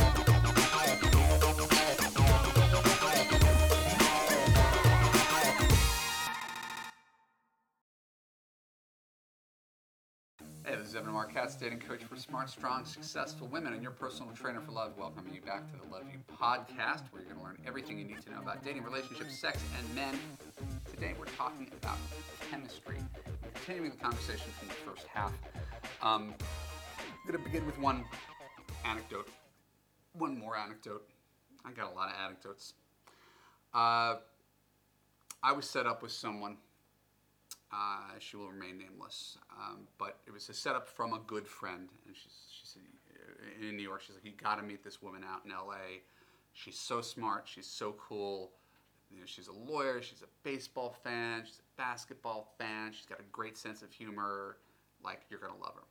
Is 10.88 10.96
Evan 10.96 11.14
Katz, 11.34 11.56
dating 11.56 11.80
coach 11.80 12.02
for 12.06 12.16
smart, 12.16 12.50
strong, 12.50 12.86
successful 12.86 13.48
women, 13.48 13.74
and 13.74 13.82
your 13.82 13.92
personal 13.92 14.32
trainer 14.32 14.62
for 14.62 14.72
love. 14.72 14.94
Welcoming 14.98 15.34
you 15.34 15.42
back 15.42 15.70
to 15.70 15.78
the 15.86 15.94
Love 15.94 16.06
U 16.14 16.18
podcast, 16.34 17.02
where 17.12 17.22
you're 17.22 17.34
going 17.34 17.40
to 17.40 17.44
learn 17.44 17.58
everything 17.68 18.00
you 18.00 18.06
need 18.06 18.22
to 18.22 18.32
know 18.32 18.40
about 18.40 18.64
dating, 18.64 18.84
relationships, 18.84 19.38
sex, 19.38 19.60
and 19.78 19.96
men. 19.96 20.18
Today, 20.90 21.14
we're 21.20 21.26
talking 21.26 21.70
about 21.82 21.98
chemistry 22.50 22.96
continuing 23.54 23.92
the 23.92 23.98
conversation 23.98 24.50
from 24.58 24.70
the 24.70 24.74
first 24.76 25.08
half, 25.08 25.34
um, 26.02 26.34
I'm 27.00 27.28
going 27.28 27.38
to 27.38 27.44
begin 27.44 27.66
with 27.66 27.78
one 27.80 28.06
anecdote. 28.86 29.28
One 30.14 30.40
more 30.40 30.56
anecdote. 30.56 31.06
I 31.66 31.74
got 31.74 31.92
a 31.92 31.96
lot 31.96 32.08
of 32.08 32.16
anecdotes. 32.24 32.76
Uh, 33.74 34.16
I 35.44 35.52
was 35.52 35.70
set 35.70 35.86
up 35.86 36.02
with 36.02 36.14
someone. 36.14 36.56
Uh, 37.72 38.18
she 38.20 38.38
will 38.38 38.50
remain 38.50 38.78
nameless, 38.78 39.38
um, 39.52 39.88
but 39.98 40.20
it 40.26 40.32
was 40.32 40.48
a 40.48 40.54
setup 40.54 40.88
from 40.88 41.12
a 41.14 41.20
good 41.28 41.46
friend, 41.46 41.90
and 42.06 42.16
she, 42.16 42.30
she 42.50 42.66
said 42.66 42.82
in 43.62 43.76
New 43.76 43.84
York, 43.84 44.02
she's 44.02 44.16
like, 44.16 44.24
"You 44.24 44.32
got 44.42 44.56
to 44.56 44.64
meet 44.64 44.84
this 44.84 45.02
woman 45.02 45.24
out 45.24 45.42
in 45.46 45.52
L.A. 45.52 46.02
She's 46.54 46.80
so 46.80 47.02
smart. 47.02 47.44
She's 47.46 47.68
so 47.68 47.96
cool. 48.00 48.52
You 49.12 49.20
know, 49.20 49.26
she's 49.26 49.48
a 49.48 49.54
lawyer. 49.54 50.02
She's 50.02 50.22
a 50.22 50.30
baseball 50.44 50.96
fan. 51.04 51.44
She's 51.46 51.60
a 51.60 51.82
basketball 51.82 52.54
fan. 52.58 52.92
She's 52.94 53.06
got 53.06 53.20
a 53.20 53.30
great 53.32 53.58
sense 53.58 53.82
of 53.82 53.92
humor. 53.92 54.58
Like, 55.04 55.22
you're 55.30 55.40
to 55.40 55.48
love 55.48 55.76
her. 55.76 55.84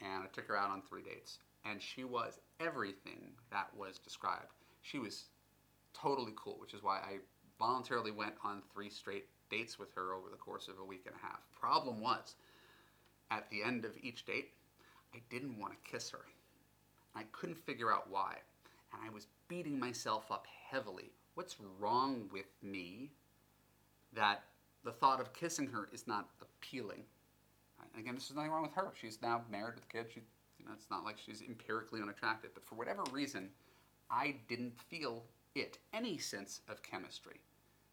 And 0.00 0.22
I 0.22 0.26
took 0.32 0.46
her 0.48 0.56
out 0.56 0.70
on 0.70 0.82
three 0.82 1.02
dates. 1.02 1.38
And 1.64 1.80
she 1.82 2.04
was 2.04 2.40
everything 2.58 3.32
that 3.50 3.68
was 3.76 3.98
described. 3.98 4.52
She 4.82 4.98
was 4.98 5.24
totally 5.92 6.32
cool, 6.36 6.56
which 6.58 6.74
is 6.74 6.82
why 6.82 6.96
I 6.96 7.18
voluntarily 7.58 8.12
went 8.12 8.34
on 8.44 8.62
three 8.72 8.88
straight 8.88 9.26
dates 9.50 9.78
with 9.78 9.92
her 9.94 10.14
over 10.14 10.28
the 10.30 10.36
course 10.36 10.68
of 10.68 10.78
a 10.78 10.84
week 10.84 11.04
and 11.06 11.14
a 11.14 11.26
half. 11.26 11.40
Problem 11.58 12.00
was, 12.00 12.34
at 13.30 13.48
the 13.50 13.62
end 13.62 13.84
of 13.84 13.92
each 14.02 14.24
date, 14.24 14.50
I 15.14 15.18
didn't 15.30 15.58
want 15.58 15.72
to 15.72 15.90
kiss 15.90 16.10
her. 16.10 16.24
I 17.14 17.22
couldn't 17.32 17.58
figure 17.58 17.92
out 17.92 18.10
why. 18.10 18.36
And 18.92 19.02
I 19.04 19.12
was 19.12 19.26
beating 19.48 19.78
myself 19.78 20.30
up 20.30 20.46
heavily. 20.70 21.10
What's 21.34 21.56
wrong 21.80 22.28
with 22.32 22.46
me 22.62 23.10
that 24.14 24.44
the 24.84 24.92
thought 24.92 25.20
of 25.20 25.32
kissing 25.32 25.66
her 25.68 25.88
is 25.92 26.06
not 26.06 26.28
appealing. 26.40 27.04
Again, 27.98 28.16
is 28.16 28.32
nothing 28.34 28.50
wrong 28.50 28.62
with 28.62 28.74
her. 28.74 28.92
She's 29.00 29.18
now 29.22 29.42
married 29.50 29.74
with 29.76 29.88
kids. 29.88 30.12
She, 30.12 30.20
you 30.58 30.66
know, 30.66 30.72
it's 30.74 30.90
not 30.90 31.04
like 31.04 31.16
she's 31.18 31.42
empirically 31.42 32.00
unattractive. 32.00 32.50
But 32.54 32.64
for 32.64 32.74
whatever 32.74 33.02
reason, 33.12 33.50
I 34.10 34.36
didn't 34.48 34.78
feel 34.78 35.24
it, 35.54 35.78
any 35.92 36.18
sense 36.18 36.60
of 36.68 36.82
chemistry. 36.82 37.40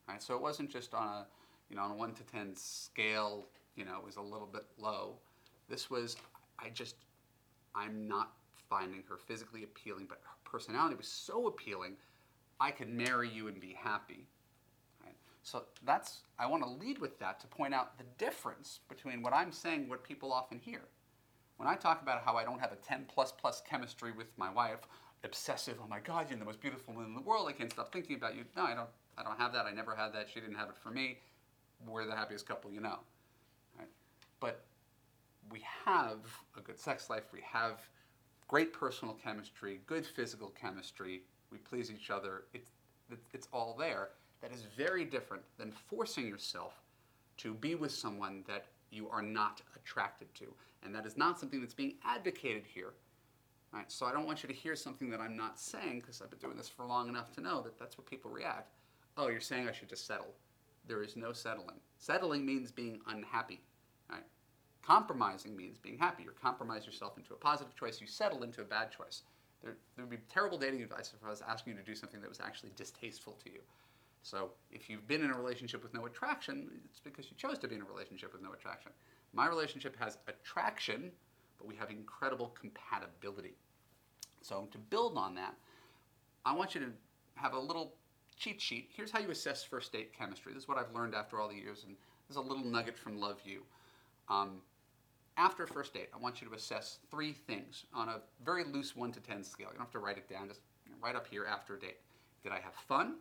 Right? 0.08 0.22
So 0.22 0.36
it 0.36 0.42
wasn't 0.42 0.70
just 0.70 0.94
on 0.94 1.08
a, 1.08 1.26
you 1.70 1.76
know, 1.76 1.84
on 1.84 1.92
a 1.92 1.96
one 1.96 2.14
to 2.14 2.24
ten 2.24 2.56
scale. 2.56 3.48
You 3.76 3.86
know, 3.86 3.98
it 3.98 4.06
was 4.06 4.18
a 4.18 4.22
little 4.22 4.48
bit 4.52 4.66
low. 4.78 5.18
This 5.70 5.90
was, 5.90 6.16
I 6.60 6.70
just, 6.70 6.96
I'm 7.74 8.08
not 8.08 8.34
finding 8.70 9.04
her 9.10 9.18
physically 9.18 9.64
appealing, 9.64 10.06
but 10.08 10.20
her 10.24 10.50
personality 10.50 10.96
was 10.96 11.08
so 11.08 11.48
appealing. 11.48 11.96
I 12.60 12.70
could 12.70 12.90
marry 12.90 13.30
you 13.30 13.48
and 13.48 13.60
be 13.60 13.74
happy. 13.74 14.28
So 15.44 15.64
that's 15.86 16.22
I 16.40 16.48
want 16.48 16.64
to 16.64 16.70
lead 16.70 17.00
with 17.00 17.20
that 17.20 17.40
to 17.42 17.48
point 17.48 17.74
out 17.74 17.98
the 17.98 18.06
difference 18.18 18.80
between 18.88 19.22
what 19.22 19.34
I'm 19.34 19.52
saying, 19.52 19.90
what 19.90 20.04
people 20.04 20.32
often 20.32 20.58
hear. 20.58 20.82
When 21.58 21.68
I 21.68 21.76
talk 21.76 22.02
about 22.02 22.24
how 22.24 22.36
I 22.36 22.46
don't 22.46 22.60
have 22.60 22.72
a 22.72 22.78
10 22.78 23.06
plus 23.14 23.32
plus 23.32 23.62
chemistry 23.70 24.12
with 24.12 24.28
my 24.38 24.50
wife, 24.50 24.80
obsessive, 25.24 25.78
oh 25.84 25.88
my 25.88 26.00
God, 26.00 26.30
you're 26.30 26.40
the 26.40 26.46
most 26.46 26.62
beautiful 26.62 26.94
woman 26.94 27.10
in 27.10 27.16
the 27.16 27.22
world, 27.22 27.48
I 27.48 27.52
can't 27.52 27.72
stop 27.72 27.92
thinking 27.92 28.16
about 28.16 28.36
you. 28.36 28.46
No, 28.56 28.64
I 28.64 28.74
don't 28.74 28.90
I 29.18 29.24
don't 29.24 29.38
have 29.38 29.54
that. 29.54 29.66
I 29.66 29.72
never 29.72 29.96
had 29.96 30.14
that. 30.14 30.28
She 30.34 30.40
didn't 30.40 30.56
have 30.56 30.70
it 30.70 30.78
for 30.82 30.90
me. 30.90 31.20
We're 31.88 32.06
the 32.06 32.16
happiest 32.16 32.48
couple 32.48 32.72
you 32.72 32.82
know. 32.82 33.00
Right? 33.78 33.90
But 34.40 34.64
we 35.52 35.62
have 35.86 36.20
a 36.58 36.62
good 36.62 36.80
sex 36.80 37.10
life, 37.10 37.24
we 37.34 37.42
have 37.42 37.82
great 38.48 38.74
personal 38.74 39.16
chemistry, 39.16 39.82
good 39.86 40.06
physical 40.06 40.50
chemistry, 40.50 41.24
we 41.52 41.58
please 41.60 41.92
each 41.92 42.10
other. 42.10 42.44
It's, 42.54 42.72
it's 43.34 43.48
all 43.54 43.76
there 43.78 44.10
that 44.42 44.52
is 44.52 44.66
very 44.76 45.06
different 45.06 45.44
than 45.58 45.72
forcing 45.72 46.28
yourself 46.28 46.74
to 47.38 47.54
be 47.54 47.76
with 47.76 47.92
someone 47.92 48.44
that 48.48 48.66
you 48.92 49.10
are 49.10 49.22
not 49.22 49.62
attracted 49.76 50.34
to. 50.36 50.54
And 50.84 50.94
that 50.94 51.06
is 51.06 51.18
not 51.18 51.40
something 51.40 51.62
that's 51.62 51.74
being 51.74 51.96
advocated 52.06 52.64
here. 52.66 52.94
Right? 53.72 53.92
So 53.92 54.06
I 54.06 54.12
don't 54.12 54.26
want 54.26 54.44
you 54.44 54.48
to 54.50 54.54
hear 54.54 54.76
something 54.76 55.10
that 55.10 55.20
I'm 55.20 55.36
not 55.36 55.60
saying 55.60 56.02
because 56.02 56.22
I've 56.22 56.30
been 56.30 56.40
doing 56.40 56.58
this 56.58 56.70
for 56.70 56.86
long 56.86 57.10
enough 57.10 57.32
to 57.34 57.42
know 57.42 57.62
that 57.62 57.80
that's 57.80 57.98
what 57.98 58.06
people 58.06 58.30
react. 58.30 58.76
Oh, 59.18 59.30
you're 59.30 59.40
saying 59.40 59.68
I 59.68 59.72
should 59.72 59.90
just 59.90 60.06
settle. 60.06 60.34
There 60.88 61.04
is 61.04 61.16
no 61.16 61.32
settling. 61.32 61.80
Settling 61.98 62.46
means 62.46 62.72
being 62.72 63.00
unhappy. 63.08 63.62
Right? 64.10 64.24
Compromising 64.86 65.56
means 65.56 65.78
being 65.78 65.98
happy. 65.98 66.24
You 66.24 66.32
compromise 66.42 66.86
yourself 66.86 67.18
into 67.18 67.34
a 67.34 67.38
positive 67.38 67.76
choice. 67.76 68.02
You 68.02 68.08
settle 68.08 68.44
into 68.44 68.62
a 68.62 68.66
bad 68.66 68.92
choice. 68.92 69.22
There, 69.64 69.78
there 69.96 70.06
would 70.06 70.12
be 70.12 70.24
terrible 70.32 70.58
dating 70.58 70.82
advice 70.82 71.14
if 71.18 71.26
I 71.26 71.30
was 71.30 71.42
asking 71.42 71.74
you 71.74 71.80
to 71.80 71.86
do 71.86 71.96
something 71.96 72.20
that 72.22 72.30
was 72.30 72.42
actually 72.42 72.72
distasteful 72.76 73.38
to 73.44 73.52
you. 73.52 73.60
So 74.24 74.52
if 74.72 74.90
you've 74.90 75.08
been 75.08 75.24
in 75.24 75.32
a 75.32 75.38
relationship 75.38 75.84
with 75.84 75.94
no 75.94 76.06
attraction, 76.06 76.70
it's 76.90 77.00
because 77.00 77.28
you 77.30 77.38
chose 77.38 77.60
to 77.60 77.68
be 77.68 77.76
in 77.76 77.82
a 77.82 77.86
relationship 77.86 78.34
with 78.34 78.42
no 78.42 78.54
attraction. 78.54 78.92
My 79.34 79.48
relationship 79.48 79.96
has 80.00 80.18
attraction, 80.28 81.12
but 81.58 81.68
we 81.68 81.76
have 81.76 81.90
incredible 81.90 82.56
compatibility. 82.60 83.56
So 84.42 84.68
to 84.72 84.78
build 84.78 85.18
on 85.18 85.36
that, 85.36 85.56
I 86.46 86.54
want 86.54 86.76
you 86.76 86.82
to 86.82 86.92
have 87.36 87.54
a 87.54 87.60
little 87.60 87.96
cheat 88.34 88.62
sheet. 88.62 88.90
Here's 88.96 89.12
how 89.12 89.20
you 89.20 89.32
assess 89.32 89.64
first 89.64 89.92
date 89.92 90.14
chemistry. 90.18 90.54
This 90.54 90.64
is 90.64 90.68
what 90.68 90.78
I've 90.78 90.94
learned 90.94 91.16
after 91.16 91.40
all 91.40 91.48
the 91.48 91.56
years, 91.56 91.84
and 91.86 91.96
this 92.28 92.32
is 92.32 92.38
a 92.38 92.42
little 92.42 92.64
nugget 92.64 92.98
from 92.98 93.20
Love 93.20 93.40
U. 93.46 93.62
Um, 94.30 94.62
after 95.38 95.66
first 95.66 95.94
date, 95.94 96.10
I 96.14 96.20
want 96.20 96.42
you 96.42 96.48
to 96.48 96.54
assess 96.54 97.00
three 97.10 97.34
things 97.34 97.86
on 97.94 98.10
a 98.10 98.22
very 98.46 98.64
loose 98.64 98.96
1 98.96 99.12
to 99.14 99.20
10 99.20 99.44
scale. 99.44 99.68
You 99.72 99.78
don't 99.78 99.86
have 99.86 99.92
to 99.92 100.00
write 100.00 100.18
it 100.18 100.30
down, 100.30 100.48
just 100.48 100.62
right 101.02 101.16
up 101.16 101.28
here 101.28 101.46
after 101.46 101.76
a 101.76 101.80
date. 101.80 101.98
Did 102.44 102.52
I 102.52 102.60
have 102.60 102.74
fun? 102.74 103.16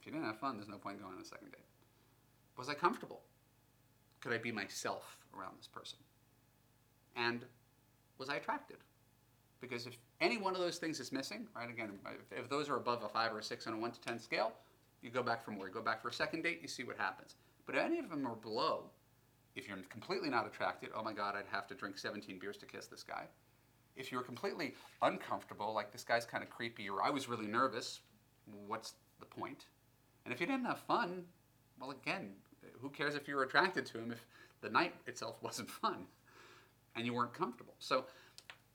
If 0.00 0.06
you 0.06 0.12
didn't 0.12 0.26
have 0.26 0.38
fun, 0.38 0.56
there's 0.56 0.68
no 0.68 0.78
point 0.78 1.00
going 1.00 1.14
on 1.14 1.20
a 1.20 1.24
second 1.24 1.52
date. 1.52 1.60
Was 2.56 2.68
I 2.68 2.74
comfortable? 2.74 3.20
Could 4.20 4.32
I 4.32 4.38
be 4.38 4.50
myself 4.50 5.18
around 5.36 5.54
this 5.58 5.68
person? 5.68 5.98
And 7.16 7.44
was 8.18 8.28
I 8.28 8.36
attracted? 8.36 8.78
Because 9.60 9.86
if 9.86 9.96
any 10.20 10.36
one 10.36 10.54
of 10.54 10.60
those 10.60 10.78
things 10.78 11.00
is 11.00 11.12
missing, 11.12 11.46
right, 11.54 11.70
again, 11.70 11.92
if, 12.06 12.44
if 12.44 12.48
those 12.48 12.68
are 12.68 12.76
above 12.76 13.04
a 13.04 13.08
5 13.08 13.32
or 13.32 13.38
a 13.38 13.42
6 13.42 13.66
on 13.66 13.72
a 13.74 13.76
1 13.76 13.90
to 13.92 14.00
10 14.00 14.18
scale, 14.18 14.52
you 15.02 15.10
go 15.10 15.22
back 15.22 15.44
for 15.44 15.52
more. 15.52 15.68
You 15.68 15.72
go 15.72 15.80
back 15.80 16.02
for 16.02 16.08
a 16.08 16.12
second 16.12 16.42
date, 16.42 16.58
you 16.60 16.68
see 16.68 16.82
what 16.82 16.96
happens. 16.98 17.36
But 17.66 17.76
if 17.76 17.82
any 17.82 17.98
of 17.98 18.10
them 18.10 18.26
are 18.26 18.34
below, 18.34 18.84
if 19.54 19.68
you're 19.68 19.78
completely 19.88 20.28
not 20.28 20.46
attracted, 20.46 20.90
oh 20.94 21.02
my 21.02 21.12
God, 21.12 21.34
I'd 21.36 21.46
have 21.50 21.66
to 21.68 21.74
drink 21.74 21.98
17 21.98 22.38
beers 22.38 22.56
to 22.58 22.66
kiss 22.66 22.86
this 22.86 23.02
guy. 23.02 23.24
If 23.96 24.12
you're 24.12 24.22
completely 24.22 24.74
uncomfortable, 25.02 25.72
like 25.72 25.92
this 25.92 26.04
guy's 26.04 26.24
kind 26.24 26.42
of 26.42 26.50
creepy, 26.50 26.88
or 26.88 27.02
I 27.02 27.10
was 27.10 27.28
really 27.28 27.46
nervous, 27.46 28.00
what's 28.66 28.94
the 29.20 29.26
point? 29.26 29.66
And 30.24 30.32
if 30.32 30.40
you 30.40 30.46
didn't 30.46 30.66
have 30.66 30.78
fun, 30.80 31.24
well, 31.80 31.90
again, 31.90 32.30
who 32.80 32.90
cares 32.90 33.14
if 33.14 33.28
you 33.28 33.36
were 33.36 33.44
attracted 33.44 33.86
to 33.86 33.98
him 33.98 34.12
if 34.12 34.24
the 34.60 34.70
night 34.70 34.94
itself 35.06 35.36
wasn't 35.42 35.70
fun 35.70 36.06
and 36.96 37.06
you 37.06 37.14
weren't 37.14 37.34
comfortable? 37.34 37.74
So, 37.78 38.04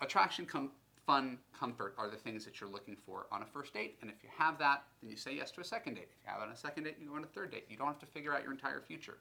attraction, 0.02 0.46
com- 0.46 0.72
fun, 1.06 1.38
comfort 1.58 1.96
are 1.98 2.10
the 2.10 2.18
things 2.18 2.46
that 2.46 2.60
you're 2.60 2.70
looking 2.70 2.96
for 2.96 3.28
on 3.32 3.42
a 3.42 3.46
first 3.46 3.74
date. 3.74 3.98
And 4.02 4.10
if 4.10 4.24
you 4.24 4.30
have 4.38 4.58
that, 4.60 4.84
then 5.02 5.10
you 5.10 5.18
say 5.18 5.36
yes 5.36 5.52
to 5.52 5.62
a 5.62 5.64
second 5.64 5.96
date. 5.96 6.10
If 6.12 6.26
you 6.26 6.32
have 6.32 6.42
it 6.42 6.46
on 6.46 6.52
a 6.52 6.58
second 6.58 6.84
date, 6.84 6.98
you 7.00 7.10
go 7.10 7.16
on 7.16 7.24
a 7.24 7.28
third 7.28 7.52
date. 7.52 7.66
You 7.70 7.78
don't 7.78 7.88
have 7.88 8.00
to 8.00 8.06
figure 8.06 8.34
out 8.34 8.44
your 8.44 8.52
entire 8.52 8.82
future. 8.82 9.18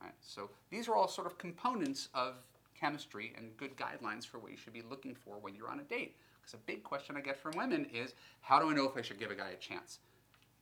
Right? 0.00 0.14
So 0.20 0.50
these 0.70 0.88
are 0.88 0.94
all 0.94 1.08
sort 1.08 1.26
of 1.26 1.38
components 1.38 2.08
of 2.14 2.34
chemistry 2.78 3.32
and 3.36 3.56
good 3.56 3.76
guidelines 3.76 4.26
for 4.26 4.38
what 4.38 4.50
you 4.50 4.56
should 4.56 4.72
be 4.72 4.82
looking 4.88 5.14
for 5.14 5.38
when 5.38 5.54
you're 5.54 5.70
on 5.70 5.80
a 5.80 5.84
date. 5.84 6.16
Because 6.40 6.54
a 6.54 6.66
big 6.66 6.82
question 6.82 7.16
I 7.16 7.20
get 7.20 7.38
from 7.38 7.52
women 7.56 7.86
is, 7.92 8.14
how 8.40 8.58
do 8.58 8.68
I 8.68 8.74
know 8.74 8.88
if 8.88 8.96
I 8.96 9.02
should 9.02 9.20
give 9.20 9.30
a 9.30 9.36
guy 9.36 9.50
a 9.50 9.56
chance? 9.56 10.00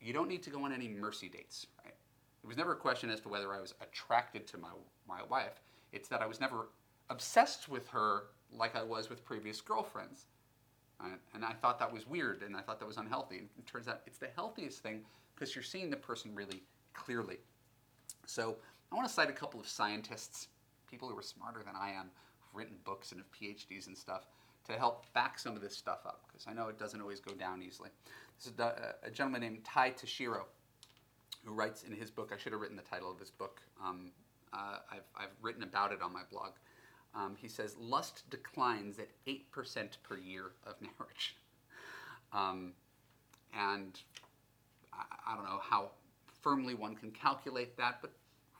You 0.00 0.12
don't 0.12 0.28
need 0.28 0.42
to 0.42 0.50
go 0.50 0.64
on 0.64 0.72
any 0.72 0.88
mercy 0.88 1.28
dates. 1.28 1.66
Right? 1.84 1.94
It 2.42 2.46
was 2.46 2.56
never 2.56 2.72
a 2.72 2.76
question 2.76 3.10
as 3.10 3.20
to 3.20 3.28
whether 3.28 3.52
I 3.52 3.60
was 3.60 3.74
attracted 3.80 4.46
to 4.48 4.58
my, 4.58 4.70
my 5.08 5.22
wife. 5.30 5.60
It's 5.92 6.08
that 6.08 6.22
I 6.22 6.26
was 6.26 6.40
never 6.40 6.68
obsessed 7.08 7.68
with 7.68 7.88
her 7.88 8.24
like 8.52 8.76
I 8.76 8.82
was 8.82 9.08
with 9.08 9.24
previous 9.24 9.60
girlfriends. 9.60 10.26
And 11.34 11.44
I 11.44 11.52
thought 11.52 11.78
that 11.78 11.92
was 11.92 12.06
weird 12.06 12.42
and 12.42 12.56
I 12.56 12.60
thought 12.60 12.78
that 12.80 12.86
was 12.86 12.96
unhealthy. 12.96 13.38
And 13.38 13.48
it 13.58 13.66
turns 13.66 13.88
out 13.88 14.02
it's 14.06 14.18
the 14.18 14.28
healthiest 14.34 14.80
thing 14.82 15.02
because 15.34 15.54
you're 15.54 15.64
seeing 15.64 15.90
the 15.90 15.96
person 15.96 16.34
really 16.34 16.62
clearly. 16.92 17.38
So 18.26 18.56
I 18.92 18.94
want 18.94 19.08
to 19.08 19.12
cite 19.12 19.30
a 19.30 19.32
couple 19.32 19.60
of 19.60 19.66
scientists, 19.66 20.48
people 20.90 21.08
who 21.08 21.18
are 21.18 21.22
smarter 21.22 21.62
than 21.64 21.74
I 21.76 21.90
am, 21.90 22.10
who've 22.40 22.54
written 22.54 22.76
books 22.84 23.12
and 23.12 23.20
have 23.20 23.30
PhDs 23.32 23.86
and 23.86 23.96
stuff, 23.96 24.26
to 24.66 24.72
help 24.72 25.06
back 25.14 25.38
some 25.38 25.56
of 25.56 25.62
this 25.62 25.76
stuff 25.76 26.00
up, 26.04 26.24
because 26.28 26.46
I 26.46 26.52
know 26.52 26.68
it 26.68 26.78
doesn't 26.78 27.00
always 27.00 27.20
go 27.20 27.32
down 27.32 27.62
easily. 27.62 27.88
This 28.36 28.52
is 28.52 28.58
a, 28.58 28.94
a 29.02 29.10
gentleman 29.10 29.40
named 29.40 29.64
Ty 29.64 29.92
Tashiro, 29.92 30.42
who 31.44 31.54
writes 31.54 31.84
in 31.84 31.92
his 31.92 32.10
book, 32.10 32.30
I 32.34 32.38
should 32.38 32.52
have 32.52 32.60
written 32.60 32.76
the 32.76 32.82
title 32.82 33.10
of 33.10 33.18
his 33.18 33.30
book, 33.30 33.62
um, 33.82 34.10
uh, 34.52 34.78
I've, 34.90 35.06
I've 35.16 35.30
written 35.40 35.62
about 35.62 35.92
it 35.92 36.02
on 36.02 36.12
my 36.12 36.22
blog. 36.30 36.50
Um, 37.14 37.36
he 37.40 37.48
says, 37.48 37.76
lust 37.78 38.22
declines 38.30 38.98
at 38.98 39.08
8% 39.26 39.42
per 40.02 40.16
year 40.16 40.52
of 40.64 40.74
marriage. 40.80 41.36
Um, 42.32 42.72
and 43.52 43.98
I, 44.92 45.32
I, 45.32 45.34
don't 45.34 45.44
know 45.44 45.60
how 45.60 45.90
firmly 46.42 46.74
one 46.74 46.94
can 46.94 47.10
calculate 47.10 47.76
that, 47.76 47.98
but 48.00 48.12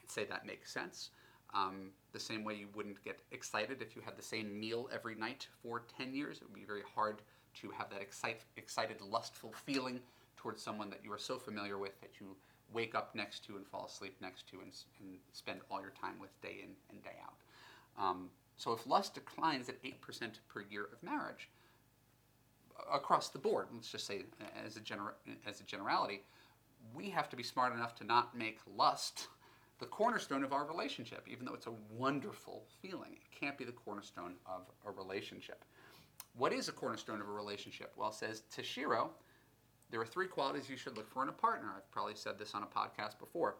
I'd 0.02 0.10
say 0.10 0.24
that 0.24 0.44
makes 0.44 0.72
sense. 0.72 1.10
Um, 1.54 1.90
the 2.12 2.18
same 2.18 2.42
way 2.42 2.54
you 2.54 2.68
wouldn't 2.74 3.02
get 3.04 3.20
excited 3.30 3.82
if 3.82 3.94
you 3.94 4.02
had 4.02 4.16
the 4.16 4.22
same 4.22 4.58
meal 4.58 4.88
every 4.92 5.14
night 5.14 5.46
for 5.62 5.82
10 5.96 6.12
years. 6.14 6.38
It 6.38 6.44
would 6.44 6.54
be 6.54 6.64
very 6.64 6.82
hard 6.94 7.22
to 7.60 7.70
have 7.70 7.90
that 7.90 8.00
excite, 8.00 8.40
excited, 8.56 9.00
lustful 9.00 9.52
feeling 9.64 10.00
towards 10.36 10.62
someone 10.62 10.90
that 10.90 11.00
you 11.04 11.12
are 11.12 11.18
so 11.18 11.38
familiar 11.38 11.78
with 11.78 12.00
that 12.00 12.10
you 12.20 12.36
wake 12.72 12.94
up 12.94 13.14
next 13.14 13.44
to 13.44 13.56
and 13.56 13.66
fall 13.66 13.86
asleep 13.86 14.16
next 14.20 14.48
to 14.48 14.60
and, 14.60 14.72
and 15.00 15.18
spend 15.32 15.60
all 15.70 15.80
your 15.80 15.92
time 16.00 16.18
with 16.20 16.40
day 16.40 16.58
in 16.62 16.70
and 16.90 17.02
day 17.02 17.16
out. 17.22 17.34
Um, 18.02 18.30
so 18.60 18.74
if 18.74 18.86
lust 18.86 19.14
declines 19.14 19.70
at 19.70 19.82
8% 19.82 19.94
per 20.46 20.60
year 20.60 20.86
of 20.92 21.02
marriage, 21.02 21.48
across 22.92 23.30
the 23.30 23.38
board, 23.38 23.68
let's 23.72 23.90
just 23.90 24.06
say 24.06 24.24
uh, 24.38 24.44
as 24.66 24.76
a, 24.76 24.80
gener- 24.80 25.14
as 25.46 25.62
a 25.62 25.64
generality, 25.64 26.24
we 26.94 27.08
have 27.08 27.30
to 27.30 27.36
be 27.36 27.42
smart 27.42 27.72
enough 27.72 27.94
to 27.94 28.04
not 28.04 28.36
make 28.36 28.58
lust 28.76 29.28
the 29.78 29.86
cornerstone 29.86 30.44
of 30.44 30.52
our 30.52 30.66
relationship, 30.66 31.26
even 31.26 31.46
though 31.46 31.54
it's 31.54 31.68
a 31.68 31.72
wonderful 31.96 32.64
feeling. 32.82 33.12
It 33.14 33.40
can't 33.40 33.56
be 33.56 33.64
the 33.64 33.72
cornerstone 33.72 34.34
of 34.44 34.66
a 34.86 34.90
relationship. 34.90 35.64
What 36.36 36.52
is 36.52 36.68
a 36.68 36.72
cornerstone 36.72 37.22
of 37.22 37.28
a 37.30 37.32
relationship? 37.32 37.94
Well, 37.96 38.12
says 38.12 38.42
Tashiro, 38.54 39.08
there 39.90 40.02
are 40.02 40.06
three 40.06 40.26
qualities 40.26 40.68
you 40.68 40.76
should 40.76 40.98
look 40.98 41.08
for 41.08 41.22
in 41.22 41.30
a 41.30 41.32
partner. 41.32 41.68
I've 41.74 41.90
probably 41.90 42.14
said 42.14 42.38
this 42.38 42.54
on 42.54 42.62
a 42.62 42.66
podcast 42.66 43.18
before 43.18 43.56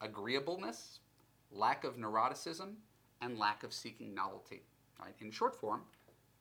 agreeableness, 0.00 1.00
lack 1.50 1.82
of 1.82 1.96
neuroticism, 1.96 2.74
and 3.20 3.38
lack 3.38 3.62
of 3.62 3.72
seeking 3.72 4.14
novelty. 4.14 4.62
Right? 5.00 5.14
In 5.20 5.30
short 5.30 5.54
form, 5.54 5.82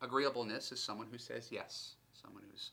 agreeableness 0.01 0.71
is 0.71 0.81
someone 0.81 1.07
who 1.11 1.17
says 1.17 1.49
yes, 1.51 1.95
someone 2.13 2.43
who's, 2.51 2.71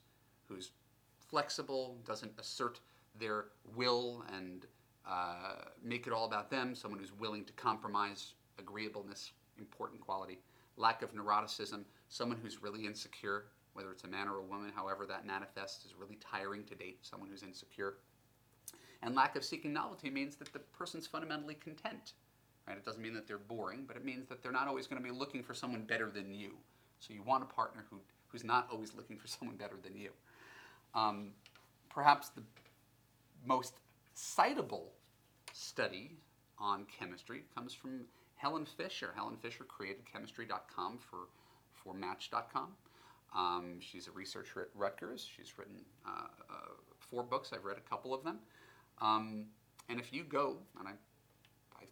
who's 0.48 0.70
flexible, 1.18 1.96
doesn't 2.06 2.32
assert 2.38 2.80
their 3.18 3.46
will 3.76 4.24
and 4.34 4.66
uh, 5.08 5.56
make 5.82 6.06
it 6.06 6.12
all 6.12 6.24
about 6.24 6.50
them, 6.50 6.74
someone 6.74 6.98
who's 6.98 7.12
willing 7.12 7.44
to 7.44 7.52
compromise, 7.52 8.34
agreeableness, 8.58 9.32
important 9.58 10.00
quality, 10.00 10.38
lack 10.76 11.02
of 11.02 11.12
neuroticism, 11.14 11.84
someone 12.08 12.38
who's 12.42 12.62
really 12.62 12.86
insecure, 12.86 13.46
whether 13.74 13.90
it's 13.90 14.04
a 14.04 14.08
man 14.08 14.28
or 14.28 14.36
a 14.36 14.42
woman, 14.42 14.72
however 14.74 15.06
that 15.06 15.26
manifests, 15.26 15.84
is 15.84 15.94
really 15.98 16.18
tiring 16.20 16.64
to 16.64 16.74
date, 16.74 16.98
someone 17.02 17.28
who's 17.28 17.42
insecure. 17.42 17.96
And 19.02 19.14
lack 19.14 19.36
of 19.36 19.44
seeking 19.44 19.72
novelty 19.72 20.08
means 20.10 20.36
that 20.36 20.52
the 20.52 20.60
person's 20.60 21.06
fundamentally 21.06 21.54
content. 21.54 22.14
Right? 22.66 22.76
It 22.76 22.84
doesn't 22.84 23.02
mean 23.02 23.14
that 23.14 23.26
they're 23.26 23.38
boring, 23.38 23.84
but 23.86 23.96
it 23.96 24.04
means 24.04 24.26
that 24.28 24.42
they're 24.42 24.52
not 24.52 24.68
always 24.68 24.86
going 24.86 25.02
to 25.02 25.06
be 25.06 25.14
looking 25.14 25.42
for 25.42 25.54
someone 25.54 25.82
better 25.82 26.10
than 26.10 26.32
you. 26.32 26.52
So 27.00 27.12
you 27.12 27.22
want 27.22 27.42
a 27.42 27.46
partner 27.46 27.84
who, 27.90 27.98
who's 28.28 28.44
not 28.44 28.68
always 28.72 28.94
looking 28.94 29.18
for 29.18 29.26
someone 29.28 29.56
better 29.56 29.76
than 29.82 29.96
you. 29.96 30.10
Um, 30.94 31.32
perhaps 31.90 32.30
the 32.30 32.42
most 33.44 33.74
citable 34.16 34.86
study 35.52 36.12
on 36.58 36.86
chemistry 36.98 37.42
comes 37.54 37.74
from 37.74 38.02
Helen 38.36 38.66
Fisher. 38.66 39.12
Helen 39.14 39.36
Fisher 39.36 39.64
created 39.64 40.04
chemistry.com 40.10 40.98
for, 40.98 41.28
for 41.72 41.94
Match.com. 41.94 42.68
Um, 43.34 43.80
she's 43.80 44.06
a 44.06 44.12
researcher 44.12 44.62
at 44.62 44.68
Rutgers. 44.74 45.28
She's 45.36 45.58
written 45.58 45.76
uh, 46.06 46.26
uh, 46.48 46.54
four 46.98 47.22
books. 47.22 47.52
I've 47.52 47.64
read 47.64 47.78
a 47.78 47.88
couple 47.88 48.14
of 48.14 48.22
them. 48.22 48.38
Um, 49.00 49.46
and 49.88 49.98
if 49.98 50.12
you 50.12 50.24
go, 50.24 50.58
and 50.78 50.86
I, 50.86 50.92
I 50.92 50.94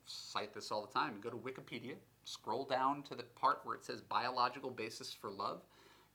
cite 0.06 0.54
this 0.54 0.70
all 0.70 0.84
the 0.84 0.92
time, 0.92 1.20
go 1.20 1.30
to 1.30 1.36
Wikipedia, 1.36 1.94
scroll 2.24 2.64
down 2.64 3.02
to 3.04 3.14
the 3.14 3.22
part 3.22 3.60
where 3.64 3.74
it 3.74 3.84
says 3.84 4.00
biological 4.00 4.70
basis 4.70 5.12
for 5.12 5.30
love, 5.30 5.62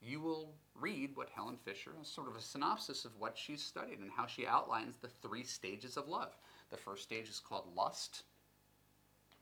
you 0.01 0.19
will 0.19 0.53
read 0.79 1.15
what 1.15 1.29
Helen 1.29 1.57
Fisher 1.63 1.91
is 2.01 2.07
sort 2.07 2.27
of 2.27 2.35
a 2.35 2.41
synopsis 2.41 3.05
of 3.05 3.11
what 3.17 3.37
she's 3.37 3.63
studied 3.63 3.99
and 3.99 4.11
how 4.15 4.27
she 4.27 4.45
outlines 4.45 4.97
the 4.97 5.07
three 5.07 5.43
stages 5.43 5.97
of 5.97 6.07
love. 6.07 6.37
The 6.69 6.77
first 6.77 7.03
stage 7.03 7.29
is 7.29 7.39
called 7.39 7.65
lust. 7.75 8.23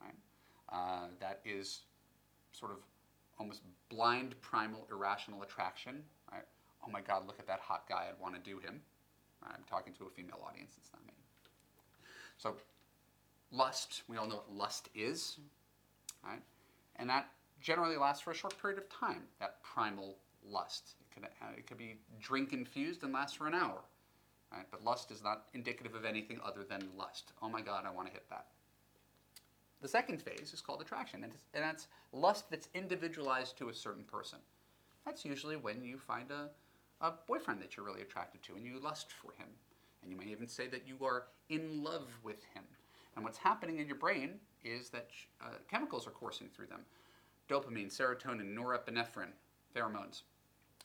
Right? 0.02 0.16
Uh, 0.72 1.08
that 1.20 1.42
is 1.44 1.82
sort 2.52 2.72
of 2.72 2.78
almost 3.38 3.62
blind, 3.90 4.40
primal, 4.42 4.88
irrational 4.90 5.44
attraction. 5.44 6.04
Right? 6.32 6.46
Oh 6.86 6.90
my 6.90 7.02
God, 7.02 7.28
look 7.28 7.40
at 7.40 7.48
that 7.48 7.60
hot 7.60 7.84
guy. 7.90 8.08
I'd 8.10 8.22
want 8.22 8.36
to 8.36 8.42
do 8.42 8.60
him. 8.60 8.82
I'm 9.44 9.64
talking 9.70 9.94
to 9.94 10.06
a 10.06 10.10
female 10.10 10.40
audience. 10.48 10.74
It's 10.78 10.92
not 10.92 11.06
me. 11.06 11.14
So, 12.38 12.56
lust. 13.52 14.04
We 14.08 14.18
all 14.18 14.28
know 14.28 14.36
what 14.36 14.54
lust 14.54 14.90
is. 14.96 15.40
Right? 16.24 16.42
And 16.98 17.10
that 17.10 17.30
generally 17.62 17.98
lasts 17.98 18.22
for 18.24 18.32
a 18.32 18.36
short 18.36 18.60
period 18.62 18.80
of 18.80 18.90
time. 18.90 19.24
That 19.40 19.62
primal 19.64 20.18
lust. 20.48 20.96
It 21.02 21.14
could, 21.14 21.26
uh, 21.26 21.54
it 21.58 21.68
could 21.68 21.78
be 21.78 21.98
drink 22.20 22.54
infused 22.54 23.04
and 23.04 23.14
last 23.14 23.38
for 23.38 23.48
an 23.48 23.54
hour. 23.54 23.82
Right? 24.52 24.66
But 24.72 24.84
lust 24.84 25.12
is 25.12 25.24
not 25.24 25.46
indicative 25.54 25.96
of 25.96 26.06
anything 26.06 26.40
other 26.46 26.64
than 26.64 26.88
lust. 26.98 27.34
Oh 27.42 27.50
my 27.50 27.62
God, 27.62 27.86
I 27.86 27.92
want 27.92 28.08
to 28.08 28.14
hit 28.14 28.30
that. 28.30 28.48
The 29.82 29.88
second 29.88 30.22
phase 30.22 30.52
is 30.54 30.62
called 30.62 30.82
attraction, 30.82 31.24
and, 31.24 31.34
and 31.54 31.64
that's 31.64 31.88
lust 32.12 32.50
that's 32.50 32.70
individualized 32.74 33.58
to 33.58 33.70
a 33.70 33.74
certain 33.74 34.04
person. 34.04 34.40
That's 35.06 35.26
usually 35.26 35.58
when 35.58 35.84
you 35.84 35.98
find 35.98 36.32
a, 36.32 36.50
a 37.02 37.14
boyfriend 37.28 37.62
that 37.62 37.76
you're 37.76 37.86
really 37.86 38.02
attracted 38.02 38.42
to 38.44 38.56
and 38.56 38.66
you 38.66 38.80
lust 38.80 39.12
for 39.12 39.32
him. 39.34 39.48
And 40.02 40.12
you 40.12 40.18
may 40.18 40.32
even 40.32 40.48
say 40.48 40.68
that 40.68 40.88
you 40.88 41.06
are 41.06 41.26
in 41.50 41.84
love 41.84 42.08
with 42.24 42.44
him. 42.54 42.64
And 43.16 43.24
what's 43.24 43.38
happening 43.38 43.80
in 43.80 43.88
your 43.88 43.96
brain 43.96 44.40
is 44.64 44.90
that 44.90 45.10
uh, 45.42 45.56
chemicals 45.70 46.08
are 46.08 46.12
coursing 46.12 46.50
through 46.54 46.68
them 46.68 46.82
dopamine, 47.48 47.96
serotonin, 47.96 48.56
norepinephrine, 48.56 49.32
pheromones, 49.76 50.24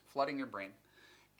flooding 0.05 0.37
your 0.37 0.47
brain. 0.47 0.69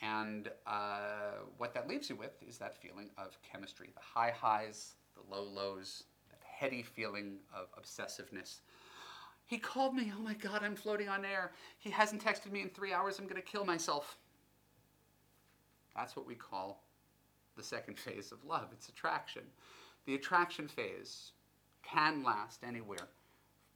And 0.02 0.50
uh, 0.66 1.44
what 1.58 1.76
that 1.76 1.88
leaves 1.88 2.10
you 2.10 2.16
with 2.16 2.32
is 2.48 2.58
that 2.58 2.76
feeling 2.82 3.12
of 3.20 3.38
chemistry 3.44 3.90
the 3.94 4.02
high 4.02 4.34
highs, 4.36 4.96
the 5.16 5.36
low 5.36 5.44
lows, 5.44 6.06
that 6.32 6.40
heady 6.44 6.82
feeling 6.82 7.38
of 7.56 7.68
obsessiveness. 7.80 8.62
He 9.46 9.58
called 9.58 9.94
me. 9.94 10.12
Oh 10.18 10.22
my 10.22 10.34
God, 10.34 10.64
I'm 10.64 10.76
floating 10.76 11.10
on 11.10 11.24
air. 11.26 11.52
He 11.78 11.92
hasn't 11.92 12.24
texted 12.24 12.52
me 12.52 12.62
in 12.62 12.70
three 12.70 12.94
hours. 12.94 13.20
I'm 13.20 13.26
going 13.26 13.36
to 13.36 13.48
kill 13.48 13.66
myself. 13.66 14.18
That's 15.96 16.16
what 16.16 16.26
we 16.26 16.36
call 16.36 16.84
the 17.58 17.64
second 17.64 18.00
phase 18.00 18.32
of 18.32 18.44
love 18.46 18.70
it's 18.72 18.90
attraction. 18.90 19.44
The 20.06 20.16
attraction 20.16 20.68
phase 20.68 21.32
can 21.84 22.24
last 22.24 22.64
anywhere 22.64 23.10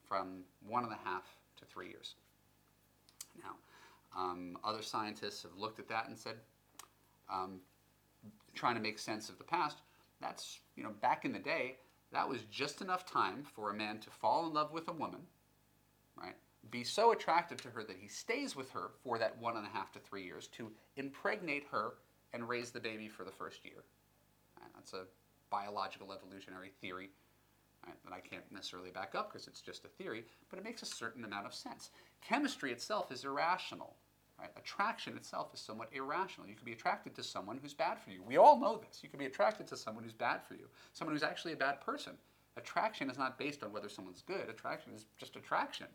from 0.07 0.43
one 0.67 0.83
and 0.83 0.93
a 0.93 0.99
half 1.03 1.23
to 1.57 1.65
three 1.65 1.87
years. 1.87 2.15
Now, 3.37 3.55
um, 4.15 4.57
other 4.63 4.81
scientists 4.81 5.43
have 5.43 5.55
looked 5.57 5.79
at 5.79 5.87
that 5.89 6.07
and 6.07 6.17
said, 6.17 6.35
um, 7.29 7.59
trying 8.53 8.75
to 8.75 8.81
make 8.81 8.99
sense 8.99 9.29
of 9.29 9.37
the 9.37 9.43
past, 9.43 9.77
that's, 10.21 10.59
you 10.75 10.83
know, 10.83 10.91
back 11.01 11.25
in 11.25 11.33
the 11.33 11.39
day, 11.39 11.77
that 12.11 12.27
was 12.27 12.43
just 12.49 12.81
enough 12.81 13.05
time 13.05 13.43
for 13.43 13.71
a 13.71 13.73
man 13.73 13.99
to 13.99 14.09
fall 14.09 14.47
in 14.47 14.53
love 14.53 14.71
with 14.71 14.87
a 14.87 14.93
woman, 14.93 15.21
right? 16.15 16.35
Be 16.71 16.83
so 16.83 17.11
attracted 17.11 17.57
to 17.59 17.69
her 17.69 17.83
that 17.83 17.97
he 17.99 18.07
stays 18.07 18.55
with 18.55 18.71
her 18.71 18.91
for 19.03 19.17
that 19.19 19.37
one 19.39 19.57
and 19.57 19.65
a 19.65 19.69
half 19.69 19.91
to 19.93 19.99
three 19.99 20.23
years 20.23 20.47
to 20.49 20.71
impregnate 20.95 21.65
her 21.71 21.95
and 22.33 22.47
raise 22.47 22.71
the 22.71 22.79
baby 22.79 23.09
for 23.09 23.23
the 23.23 23.31
first 23.31 23.65
year. 23.65 23.83
Right? 24.59 24.71
That's 24.75 24.93
a 24.93 25.05
biological 25.49 26.11
evolutionary 26.11 26.71
theory 26.81 27.09
right, 27.85 27.95
that 28.03 28.13
I 28.13 28.19
can't 28.19 28.49
necessarily 28.51 28.91
back 28.91 29.15
up 29.15 29.31
because 29.31 29.47
it's 29.47 29.61
just 29.61 29.85
a 29.85 29.87
theory, 29.87 30.25
but 30.49 30.59
it 30.59 30.65
makes 30.65 30.81
a 30.81 30.85
certain 30.85 31.23
amount 31.23 31.45
of 31.45 31.53
sense. 31.53 31.91
Chemistry 32.21 32.71
itself 32.71 33.11
is 33.11 33.23
irrational. 33.23 33.95
Right? 34.39 34.49
Attraction 34.57 35.15
itself 35.15 35.53
is 35.53 35.61
somewhat 35.61 35.89
irrational. 35.93 36.47
You 36.47 36.55
can 36.55 36.65
be 36.65 36.73
attracted 36.73 37.15
to 37.15 37.23
someone 37.23 37.57
who's 37.61 37.73
bad 37.73 37.99
for 37.99 38.11
you. 38.11 38.21
We 38.21 38.37
all 38.37 38.59
know 38.59 38.81
this. 38.85 38.99
You 39.01 39.07
can 39.07 39.19
be 39.19 39.25
attracted 39.25 39.65
to 39.67 39.77
someone 39.77 40.03
who's 40.03 40.13
bad 40.13 40.43
for 40.45 40.55
you, 40.55 40.67
someone 40.91 41.15
who's 41.15 41.23
actually 41.23 41.53
a 41.53 41.57
bad 41.57 41.79
person. 41.79 42.13
Attraction 42.57 43.09
is 43.09 43.17
not 43.17 43.37
based 43.37 43.63
on 43.63 43.71
whether 43.71 43.89
someone's 43.89 44.21
good. 44.21 44.49
Attraction 44.49 44.93
is 44.93 45.05
just 45.17 45.35
attraction. 45.35 45.87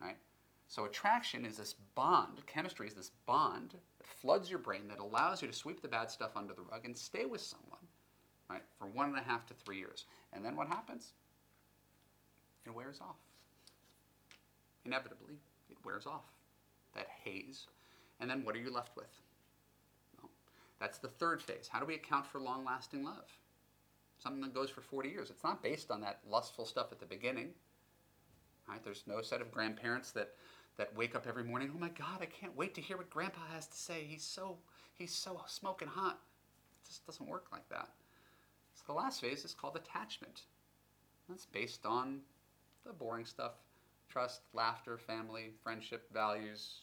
Right? 0.00 0.16
So 0.68 0.84
attraction 0.84 1.44
is 1.44 1.56
this 1.56 1.74
bond. 1.94 2.46
Chemistry 2.46 2.86
is 2.86 2.94
this 2.94 3.10
bond 3.26 3.74
that 3.98 4.06
floods 4.06 4.48
your 4.48 4.58
brain 4.58 4.86
that 4.88 5.00
allows 5.00 5.42
you 5.42 5.48
to 5.48 5.54
sweep 5.54 5.82
the 5.82 5.88
bad 5.88 6.10
stuff 6.10 6.36
under 6.36 6.54
the 6.54 6.62
rug 6.62 6.84
and 6.84 6.96
stay 6.96 7.24
with 7.24 7.40
someone, 7.40 7.79
for 8.80 8.86
one 8.86 9.10
and 9.10 9.18
a 9.18 9.22
half 9.22 9.46
to 9.46 9.54
three 9.54 9.78
years. 9.78 10.06
And 10.32 10.44
then 10.44 10.56
what 10.56 10.66
happens? 10.66 11.12
It 12.66 12.74
wears 12.74 13.00
off. 13.00 13.16
Inevitably, 14.84 15.34
it 15.68 15.76
wears 15.84 16.06
off 16.06 16.24
that 16.94 17.06
haze. 17.24 17.66
And 18.18 18.28
then 18.28 18.44
what 18.44 18.56
are 18.56 18.58
you 18.58 18.72
left 18.72 18.96
with? 18.96 19.20
Well, 20.18 20.30
that's 20.80 20.98
the 20.98 21.08
third 21.08 21.42
phase. 21.42 21.68
How 21.70 21.78
do 21.78 21.86
we 21.86 21.94
account 21.94 22.26
for 22.26 22.40
long 22.40 22.64
lasting 22.64 23.04
love? 23.04 23.30
Something 24.18 24.42
that 24.42 24.54
goes 24.54 24.70
for 24.70 24.80
40 24.80 25.08
years. 25.10 25.30
It's 25.30 25.44
not 25.44 25.62
based 25.62 25.90
on 25.90 26.00
that 26.00 26.20
lustful 26.28 26.64
stuff 26.64 26.88
at 26.90 27.00
the 27.00 27.06
beginning. 27.06 27.50
Right? 28.68 28.82
There's 28.82 29.04
no 29.06 29.20
set 29.20 29.40
of 29.40 29.50
grandparents 29.50 30.10
that, 30.12 30.30
that 30.76 30.94
wake 30.96 31.14
up 31.14 31.26
every 31.26 31.44
morning, 31.44 31.70
oh 31.74 31.78
my 31.78 31.88
God, 31.88 32.20
I 32.20 32.26
can't 32.26 32.56
wait 32.56 32.74
to 32.74 32.80
hear 32.80 32.96
what 32.96 33.10
grandpa 33.10 33.40
has 33.52 33.66
to 33.66 33.76
say. 33.76 34.04
He's 34.06 34.22
so, 34.22 34.58
he's 34.94 35.12
so 35.12 35.42
smoking 35.46 35.88
hot. 35.88 36.20
It 36.82 36.88
just 36.88 37.06
doesn't 37.06 37.28
work 37.28 37.46
like 37.52 37.68
that. 37.70 37.88
The 38.90 38.96
last 38.96 39.20
phase 39.20 39.44
is 39.44 39.54
called 39.54 39.76
attachment. 39.76 40.46
That's 41.28 41.46
based 41.46 41.86
on 41.86 42.22
the 42.84 42.92
boring 42.92 43.24
stuff 43.24 43.52
trust, 44.08 44.40
laughter, 44.52 44.98
family, 44.98 45.52
friendship, 45.62 46.12
values. 46.12 46.80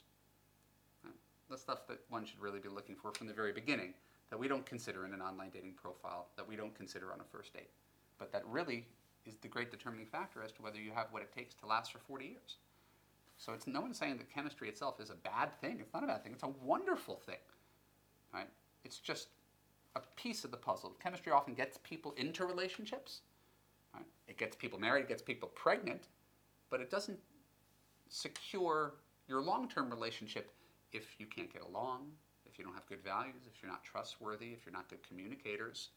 The 1.49 1.57
stuff 1.57 1.85
that 1.89 1.99
one 2.07 2.23
should 2.23 2.39
really 2.39 2.61
be 2.61 2.69
looking 2.69 2.95
for 2.95 3.11
from 3.11 3.27
the 3.27 3.33
very 3.33 3.51
beginning 3.51 3.93
that 4.29 4.37
we 4.37 4.47
don't 4.47 4.65
consider 4.65 5.05
in 5.05 5.13
an 5.13 5.21
online 5.21 5.49
dating 5.49 5.73
profile, 5.73 6.27
that 6.37 6.47
we 6.47 6.55
don't 6.55 6.73
consider 6.73 7.11
on 7.11 7.19
a 7.19 7.25
first 7.25 7.51
date. 7.53 7.71
But 8.17 8.31
that 8.31 8.47
really 8.47 8.85
is 9.25 9.35
the 9.41 9.49
great 9.49 9.69
determining 9.69 10.05
factor 10.05 10.41
as 10.41 10.53
to 10.53 10.61
whether 10.61 10.79
you 10.79 10.91
have 10.95 11.07
what 11.11 11.23
it 11.23 11.33
takes 11.35 11.55
to 11.55 11.65
last 11.65 11.91
for 11.91 11.99
40 11.99 12.23
years. 12.23 12.55
So 13.37 13.51
it's 13.51 13.67
no 13.67 13.81
one 13.81 13.93
saying 13.93 14.15
that 14.19 14.33
chemistry 14.33 14.69
itself 14.69 15.01
is 15.01 15.09
a 15.09 15.15
bad 15.15 15.59
thing. 15.59 15.79
It's 15.81 15.93
not 15.93 16.05
a 16.05 16.07
bad 16.07 16.23
thing. 16.23 16.31
It's 16.31 16.43
a 16.43 16.53
wonderful 16.63 17.17
thing. 17.17 17.43
Right? 18.33 18.47
It's 18.85 18.99
just 18.99 19.27
a 19.97 20.01
piece 20.15 20.43
of 20.43 20.51
the 20.51 20.57
puzzle. 20.57 20.95
Chemistry 21.01 21.31
often 21.31 21.53
gets 21.53 21.77
people 21.83 22.13
into 22.17 22.45
relationships. 22.45 23.21
Right? 23.93 24.05
It 24.27 24.37
gets 24.37 24.55
people 24.55 24.79
married. 24.79 25.01
It 25.01 25.09
gets 25.09 25.21
people 25.21 25.49
pregnant 25.49 26.07
but 26.69 26.81
it 26.81 26.89
doesn't 26.89 27.19
secure 28.09 28.95
your 29.27 29.41
long-term 29.41 29.89
relationship 29.89 30.51
if 30.91 31.19
you 31.19 31.25
can't 31.25 31.51
get 31.51 31.63
along, 31.63 32.07
if 32.45 32.57
you 32.57 32.63
don't 32.63 32.73
have 32.73 32.85
good 32.87 33.03
values, 33.03 33.43
if 33.45 33.61
you're 33.61 33.71
not 33.71 33.83
trustworthy, 33.83 34.47
if 34.47 34.65
you're 34.65 34.73
not 34.73 34.89
good 34.89 35.05
communicators. 35.07 35.89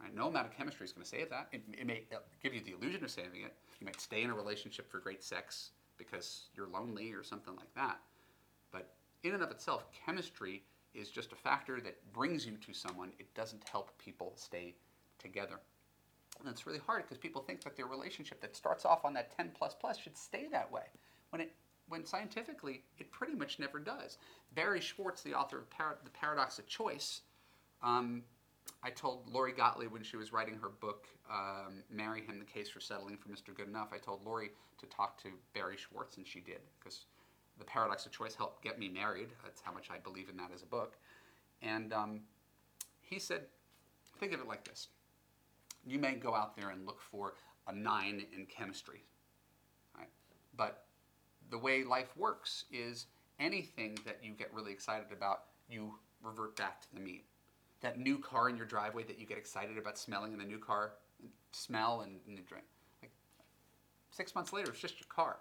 Right? 0.00 0.14
No 0.14 0.28
amount 0.28 0.46
of 0.46 0.56
chemistry 0.56 0.84
is 0.84 0.92
going 0.92 1.04
to 1.04 1.08
save 1.08 1.30
that. 1.30 1.48
It, 1.52 1.62
it 1.72 1.86
may 1.86 2.04
give 2.42 2.54
you 2.54 2.60
the 2.60 2.72
illusion 2.72 3.04
of 3.04 3.10
saving 3.10 3.42
it. 3.44 3.54
You 3.80 3.86
might 3.86 4.00
stay 4.00 4.22
in 4.22 4.30
a 4.30 4.34
relationship 4.34 4.90
for 4.90 4.98
great 4.98 5.22
sex 5.22 5.70
because 5.96 6.48
you're 6.54 6.68
lonely 6.68 7.12
or 7.12 7.22
something 7.22 7.54
like 7.56 7.72
that. 7.74 7.98
But 8.72 8.94
in 9.22 9.34
and 9.34 9.42
of 9.42 9.50
itself, 9.50 9.86
chemistry 10.06 10.62
is 10.94 11.10
just 11.10 11.32
a 11.32 11.36
factor 11.36 11.80
that 11.80 11.96
brings 12.12 12.46
you 12.46 12.56
to 12.56 12.72
someone. 12.72 13.12
It 13.18 13.32
doesn't 13.34 13.62
help 13.70 13.96
people 13.98 14.32
stay 14.36 14.74
together. 15.18 15.60
And 16.38 16.48
it's 16.48 16.66
really 16.66 16.78
hard 16.78 17.02
because 17.02 17.18
people 17.18 17.42
think 17.42 17.62
that 17.64 17.76
their 17.76 17.86
relationship 17.86 18.40
that 18.40 18.56
starts 18.56 18.84
off 18.84 19.04
on 19.04 19.12
that 19.14 19.36
10 19.36 19.52
plus 19.54 19.74
plus 19.74 19.98
should 19.98 20.16
stay 20.16 20.46
that 20.50 20.70
way. 20.70 20.84
When 21.30 21.40
it 21.40 21.52
when 21.88 22.06
scientifically 22.06 22.84
it 22.98 23.10
pretty 23.10 23.34
much 23.34 23.58
never 23.58 23.80
does. 23.80 24.18
Barry 24.54 24.80
Schwartz, 24.80 25.22
the 25.22 25.34
author 25.34 25.58
of 25.58 25.68
Par- 25.70 25.98
The 26.04 26.10
Paradox 26.10 26.58
of 26.60 26.66
Choice, 26.68 27.22
um, 27.82 28.22
I 28.82 28.90
told 28.90 29.28
Lori 29.28 29.52
Gottlieb 29.52 29.90
when 29.90 30.02
she 30.02 30.16
was 30.16 30.32
writing 30.32 30.56
her 30.62 30.68
book, 30.68 31.06
um, 31.30 31.82
Marry 31.90 32.22
Him, 32.22 32.38
The 32.38 32.44
Case 32.44 32.70
for 32.70 32.80
Settling 32.80 33.16
for 33.16 33.28
Mr. 33.28 33.54
Good 33.54 33.68
Enough, 33.68 33.88
I 33.92 33.98
told 33.98 34.24
Lori 34.24 34.50
to 34.78 34.86
talk 34.86 35.20
to 35.22 35.30
Barry 35.52 35.76
Schwartz, 35.76 36.16
and 36.16 36.26
she 36.26 36.40
did, 36.40 36.60
because 36.78 37.06
The 37.60 37.66
Paradox 37.66 38.04
of 38.06 38.12
Choice 38.12 38.34
helped 38.34 38.62
get 38.62 38.78
me 38.78 38.88
married. 38.88 39.28
That's 39.44 39.60
how 39.60 39.72
much 39.72 39.88
I 39.90 39.98
believe 39.98 40.28
in 40.28 40.36
that 40.38 40.50
as 40.52 40.62
a 40.62 40.66
book. 40.66 40.96
And 41.62 41.92
um, 41.92 42.22
he 43.00 43.18
said, 43.18 43.42
think 44.18 44.32
of 44.32 44.40
it 44.40 44.48
like 44.48 44.64
this 44.64 44.88
you 45.86 45.98
may 45.98 46.14
go 46.14 46.34
out 46.34 46.56
there 46.56 46.70
and 46.70 46.86
look 46.86 47.00
for 47.00 47.34
a 47.66 47.74
nine 47.74 48.22
in 48.36 48.46
chemistry. 48.46 49.02
Right? 49.96 50.10
But 50.56 50.84
the 51.50 51.58
way 51.58 51.84
life 51.84 52.16
works 52.16 52.64
is 52.70 53.06
anything 53.38 53.98
that 54.04 54.18
you 54.22 54.32
get 54.32 54.52
really 54.52 54.72
excited 54.72 55.12
about, 55.12 55.44
you 55.68 55.94
revert 56.22 56.56
back 56.56 56.80
to 56.82 56.94
the 56.94 57.00
mean. 57.00 57.22
That 57.80 57.98
new 57.98 58.18
car 58.18 58.50
in 58.50 58.56
your 58.56 58.66
driveway 58.66 59.04
that 59.04 59.18
you 59.18 59.26
get 59.26 59.38
excited 59.38 59.78
about 59.78 59.96
smelling 59.96 60.32
in 60.32 60.38
the 60.38 60.44
new 60.44 60.58
car, 60.58 60.92
smell 61.52 62.02
and, 62.02 62.20
and 62.26 62.46
drink. 62.46 62.66
Like 63.00 63.12
six 64.10 64.34
months 64.34 64.52
later, 64.52 64.70
it's 64.70 64.80
just 64.80 65.00
your 65.00 65.08
car. 65.08 65.38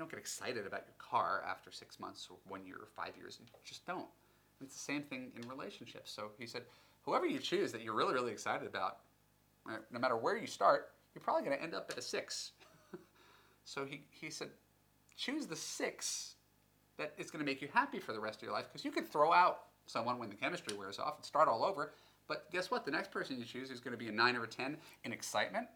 You 0.00 0.04
don't 0.04 0.12
get 0.12 0.18
excited 0.18 0.66
about 0.66 0.84
your 0.86 0.94
car 0.96 1.44
after 1.46 1.70
six 1.70 2.00
months 2.00 2.26
or 2.30 2.38
one 2.48 2.64
year 2.64 2.76
or 2.76 2.88
five 2.96 3.14
years. 3.18 3.36
You 3.38 3.46
just 3.66 3.84
don't. 3.84 4.06
It's 4.62 4.72
the 4.72 4.80
same 4.80 5.02
thing 5.02 5.30
in 5.36 5.46
relationships. 5.46 6.10
So 6.10 6.30
he 6.38 6.46
said, 6.46 6.62
whoever 7.02 7.26
you 7.26 7.38
choose 7.38 7.70
that 7.72 7.82
you're 7.82 7.92
really, 7.92 8.14
really 8.14 8.32
excited 8.32 8.66
about, 8.66 9.00
uh, 9.68 9.76
no 9.92 9.98
matter 9.98 10.16
where 10.16 10.38
you 10.38 10.46
start, 10.46 10.92
you're 11.14 11.20
probably 11.20 11.44
going 11.44 11.54
to 11.54 11.62
end 11.62 11.74
up 11.74 11.90
at 11.90 11.98
a 11.98 12.00
six. 12.00 12.52
so 13.66 13.84
he, 13.84 14.00
he 14.08 14.30
said, 14.30 14.48
choose 15.18 15.46
the 15.46 15.54
six 15.54 16.36
that 16.96 17.12
is 17.18 17.30
going 17.30 17.44
to 17.44 17.46
make 17.46 17.60
you 17.60 17.68
happy 17.70 17.98
for 17.98 18.14
the 18.14 18.20
rest 18.20 18.38
of 18.38 18.44
your 18.44 18.52
life 18.52 18.68
because 18.72 18.86
you 18.86 18.90
could 18.90 19.06
throw 19.06 19.34
out 19.34 19.64
someone 19.84 20.18
when 20.18 20.30
the 20.30 20.34
chemistry 20.34 20.74
wears 20.74 20.98
off 20.98 21.16
and 21.16 21.26
start 21.26 21.46
all 21.46 21.62
over. 21.62 21.92
But 22.26 22.50
guess 22.50 22.70
what? 22.70 22.86
The 22.86 22.90
next 22.90 23.10
person 23.10 23.38
you 23.38 23.44
choose 23.44 23.70
is 23.70 23.80
going 23.80 23.92
to 23.92 23.98
be 23.98 24.08
a 24.08 24.12
nine 24.12 24.34
or 24.34 24.44
a 24.44 24.48
10 24.48 24.78
in 25.04 25.12
excitement. 25.12 25.66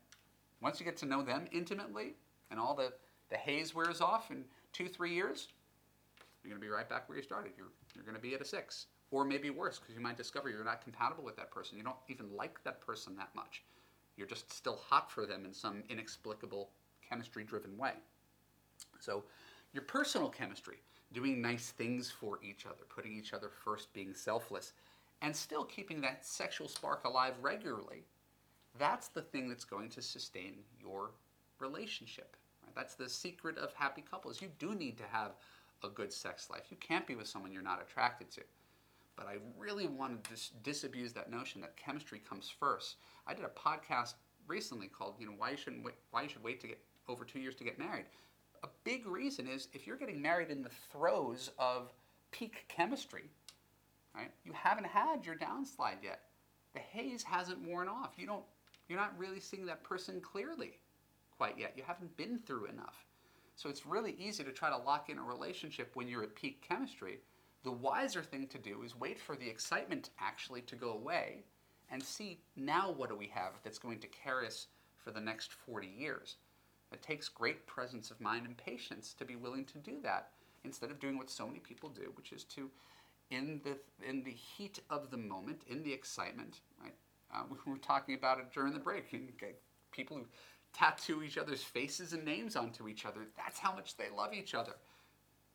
Once 0.63 0.81
you 0.81 0.87
get 0.87 0.97
to 0.97 1.05
know 1.05 1.21
them 1.21 1.45
intimately 1.53 2.15
and 2.51 2.59
all 2.59 2.75
the, 2.75 2.95
the 3.31 3.37
haze 3.37 3.75
wears 3.75 4.01
off 4.01 4.31
in 4.31 4.45
two, 4.73 4.89
three 4.89 5.15
years, 5.15 5.49
you're 6.43 6.51
going 6.51 6.61
to 6.61 6.67
be 6.67 6.71
right 6.71 6.89
back 6.89 7.09
where 7.09 7.17
you 7.17 7.25
started. 7.25 7.53
You're, 7.57 7.73
you're 7.95 8.05
going 8.05 8.17
to 8.17 8.21
be 8.21 8.35
at 8.35 8.41
a 8.41 8.45
six. 8.45 8.87
Or 9.11 9.25
maybe 9.25 9.51
worse, 9.51 9.79
because 9.79 9.95
you 9.95 10.01
might 10.01 10.17
discover 10.17 10.49
you're 10.49 10.65
not 10.65 10.83
compatible 10.83 11.25
with 11.25 11.37
that 11.37 11.51
person. 11.51 11.79
You 11.79 11.85
don't 11.85 11.97
even 12.09 12.35
like 12.35 12.63
that 12.65 12.81
person 12.81 13.17
that 13.17 13.31
much. 13.35 13.63
You're 14.17 14.27
just 14.27 14.53
still 14.53 14.77
hot 14.77 15.11
for 15.11 15.27
them 15.27 15.45
in 15.45 15.53
some 15.53 15.83
inexplicable 15.89 16.71
chemistry 17.09 17.45
driven 17.45 17.77
way. 17.77 17.93
So, 19.01 19.25
your 19.73 19.83
personal 19.83 20.29
chemistry, 20.29 20.79
doing 21.13 21.41
nice 21.41 21.71
things 21.71 22.11
for 22.11 22.39
each 22.43 22.67
other, 22.67 22.85
putting 22.89 23.17
each 23.17 23.33
other 23.33 23.51
first, 23.65 23.93
being 23.93 24.15
selfless, 24.15 24.73
and 25.23 25.35
still 25.35 25.65
keeping 25.65 26.01
that 26.01 26.25
sexual 26.25 26.69
spark 26.69 27.05
alive 27.05 27.35
regularly, 27.41 28.05
that's 28.79 29.09
the 29.09 29.23
thing 29.23 29.49
that's 29.49 29.65
going 29.65 29.89
to 29.91 30.03
sustain 30.03 30.55
your 30.81 31.13
relationship. 31.59 32.37
That's 32.75 32.95
the 32.95 33.09
secret 33.09 33.59
of 33.59 33.73
happy 33.75 34.03
couples. 34.09 34.43
You 34.43 34.49
do 34.59 34.75
need 34.75 34.99
to 34.99 35.05
have 35.11 35.33
a 35.83 35.89
good 35.89 36.13
sex 36.13 36.49
life. 36.51 36.65
You 36.71 36.77
can't 36.79 37.07
be 37.07 37.15
with 37.15 37.27
someone 37.27 37.53
you're 37.53 37.63
not 37.63 37.83
attracted 37.83 38.31
to. 38.33 38.43
But 39.17 39.27
I 39.27 39.37
really 39.59 39.87
want 39.87 40.25
to 40.25 40.31
dis- 40.31 40.51
disabuse 40.63 41.13
that 41.13 41.31
notion 41.31 41.61
that 41.61 41.77
chemistry 41.77 42.21
comes 42.29 42.51
first. 42.51 42.97
I 43.27 43.35
did 43.35 43.45
a 43.45 43.49
podcast 43.49 44.15
recently 44.49 44.89
called, 44.89 45.15
you 45.19 45.27
know, 45.27 45.35
why 45.37 45.51
you 45.51 45.57
shouldn't 45.57 45.85
wait, 45.85 45.95
why 46.11 46.23
you 46.23 46.29
should 46.29 46.43
wait 46.43 46.61
to 46.63 46.67
get 46.67 46.81
over 47.09 47.25
two 47.25 47.39
years 47.39 47.55
to 47.57 47.65
get 47.65 47.79
married. 47.79 48.07
A 48.65 48.69
big 48.83 49.07
reason 49.07 49.47
is 49.47 49.69
if 49.73 49.87
you're 49.87 49.97
getting 49.97 50.21
married 50.21 50.51
in 50.51 50.63
the 50.63 50.71
throes 50.91 51.51
of 51.59 51.93
peak 52.33 52.65
chemistry, 52.69 53.31
right? 54.15 54.31
You 54.45 54.53
haven't 54.53 54.87
had 54.87 55.25
your 55.25 55.37
downslide 55.37 56.03
yet. 56.03 56.23
The 56.73 56.81
haze 56.81 57.23
hasn't 57.23 57.63
worn 57.63 57.89
off. 57.89 58.15
You 58.17 58.27
don't, 58.27 58.45
you're 58.89 58.99
not 58.99 59.17
really 59.19 59.39
seeing 59.39 59.67
that 59.67 59.85
person 59.85 60.21
clearly 60.21 60.79
quite 61.45 61.59
yet. 61.59 61.75
You 61.77 61.83
haven't 61.87 62.17
been 62.17 62.39
through 62.39 62.69
enough. 62.69 63.05
So 63.55 63.69
it's 63.69 63.85
really 63.85 64.17
easy 64.19 64.43
to 64.45 64.51
try 64.51 64.71
to 64.71 64.79
lock 64.79 65.11
in 65.11 65.19
a 65.19 65.23
relationship 65.23 65.91
when 65.93 66.09
you're 66.09 66.23
at 66.23 66.35
peak 66.35 66.65
chemistry. 66.67 67.19
The 67.65 67.71
wiser 67.71 68.23
thing 68.23 68.47
to 68.47 68.57
do 68.57 68.83
is 68.83 68.99
wait 68.99 69.21
for 69.21 69.37
the 69.37 69.47
excitement 69.47 70.09
actually 70.19 70.63
to 70.63 70.75
go 70.75 70.93
away 70.93 71.45
and 71.91 72.03
see 72.03 72.41
now 72.57 72.95
what 72.97 73.11
do 73.11 73.15
we 73.15 73.27
have 73.35 73.53
that's 73.63 73.79
going 73.79 73.99
to 73.99 74.07
carry 74.07 74.47
us 74.47 74.69
for 74.97 75.11
the 75.11 75.21
next 75.21 75.53
40 75.53 75.87
years. 75.87 76.37
It 76.91 77.03
takes 77.03 77.29
great 77.29 77.67
presence 77.67 78.11
of 78.11 78.23
mind 78.23 78.47
and 78.47 78.57
patience 78.57 79.13
to 79.19 79.27
be 79.27 79.37
willing 79.37 79.67
to 79.67 79.79
do 79.79 80.01
that 80.03 80.31
instead 80.65 80.91
of 80.91 80.99
doing 80.99 81.19
what 81.19 81.29
so 81.29 81.47
many 81.47 81.59
people 81.59 81.91
do, 81.91 82.11
which 82.15 82.33
is 82.33 82.45
to, 82.45 82.71
in 83.31 83.61
the, 83.65 83.77
in 84.09 84.23
the 84.23 84.31
heat 84.31 84.79
of 84.89 85.11
the 85.11 85.19
moment, 85.19 85.61
in 85.69 85.83
the 85.83 85.93
excitement, 85.93 86.61
right? 86.83 86.95
Uh, 87.35 87.43
we 87.67 87.71
were 87.71 87.77
talking 87.77 88.15
about 88.15 88.39
it 88.39 88.51
during 88.51 88.73
the 88.73 88.79
break. 88.79 89.11
People 89.93 90.17
who 90.17 90.25
tattoo 90.75 91.23
each 91.23 91.39
other's 91.39 91.63
faces 91.63 92.13
and 92.13 92.25
names 92.25 92.57
onto 92.57 92.89
each 92.89 93.07
other, 93.07 93.21
that's 93.37 93.59
how 93.59 93.75
much 93.75 93.97
they 93.97 94.11
love 94.15 94.35
each 94.35 94.55
other. 94.55 94.75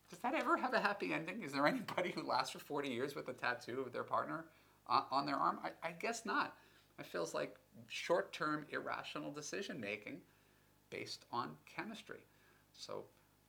Does 0.10 0.19
that 0.19 0.34
ever 0.34 0.58
have 0.58 0.73
a 0.73 0.79
happy 0.79 1.13
ending? 1.13 1.43
Is 1.43 1.51
there 1.51 1.67
anybody 1.67 2.12
who 2.12 2.23
lasts 2.23 2.51
for 2.51 2.60
40 2.60 2.89
years 2.89 3.15
with 3.15 3.27
a 3.27 3.34
tattoo 3.34 3.84
of 3.86 3.93
their 3.93 4.03
partner 4.03 4.45
uh, 4.89 5.03
on 5.12 5.25
their 5.25 5.36
arm? 5.36 5.60
I, 5.63 5.88
I 5.88 5.91
guess 5.91 6.25
not. 6.25 6.55
It 6.97 7.05
feels 7.05 7.34
like 7.34 7.55
short 7.88 8.34
term 8.34 8.65
irrational 8.71 9.32
decision 9.32 9.79
making 9.79 10.17
based 10.89 11.25
on 11.32 11.51
chemistry. 11.65 12.19
So 12.73 13.05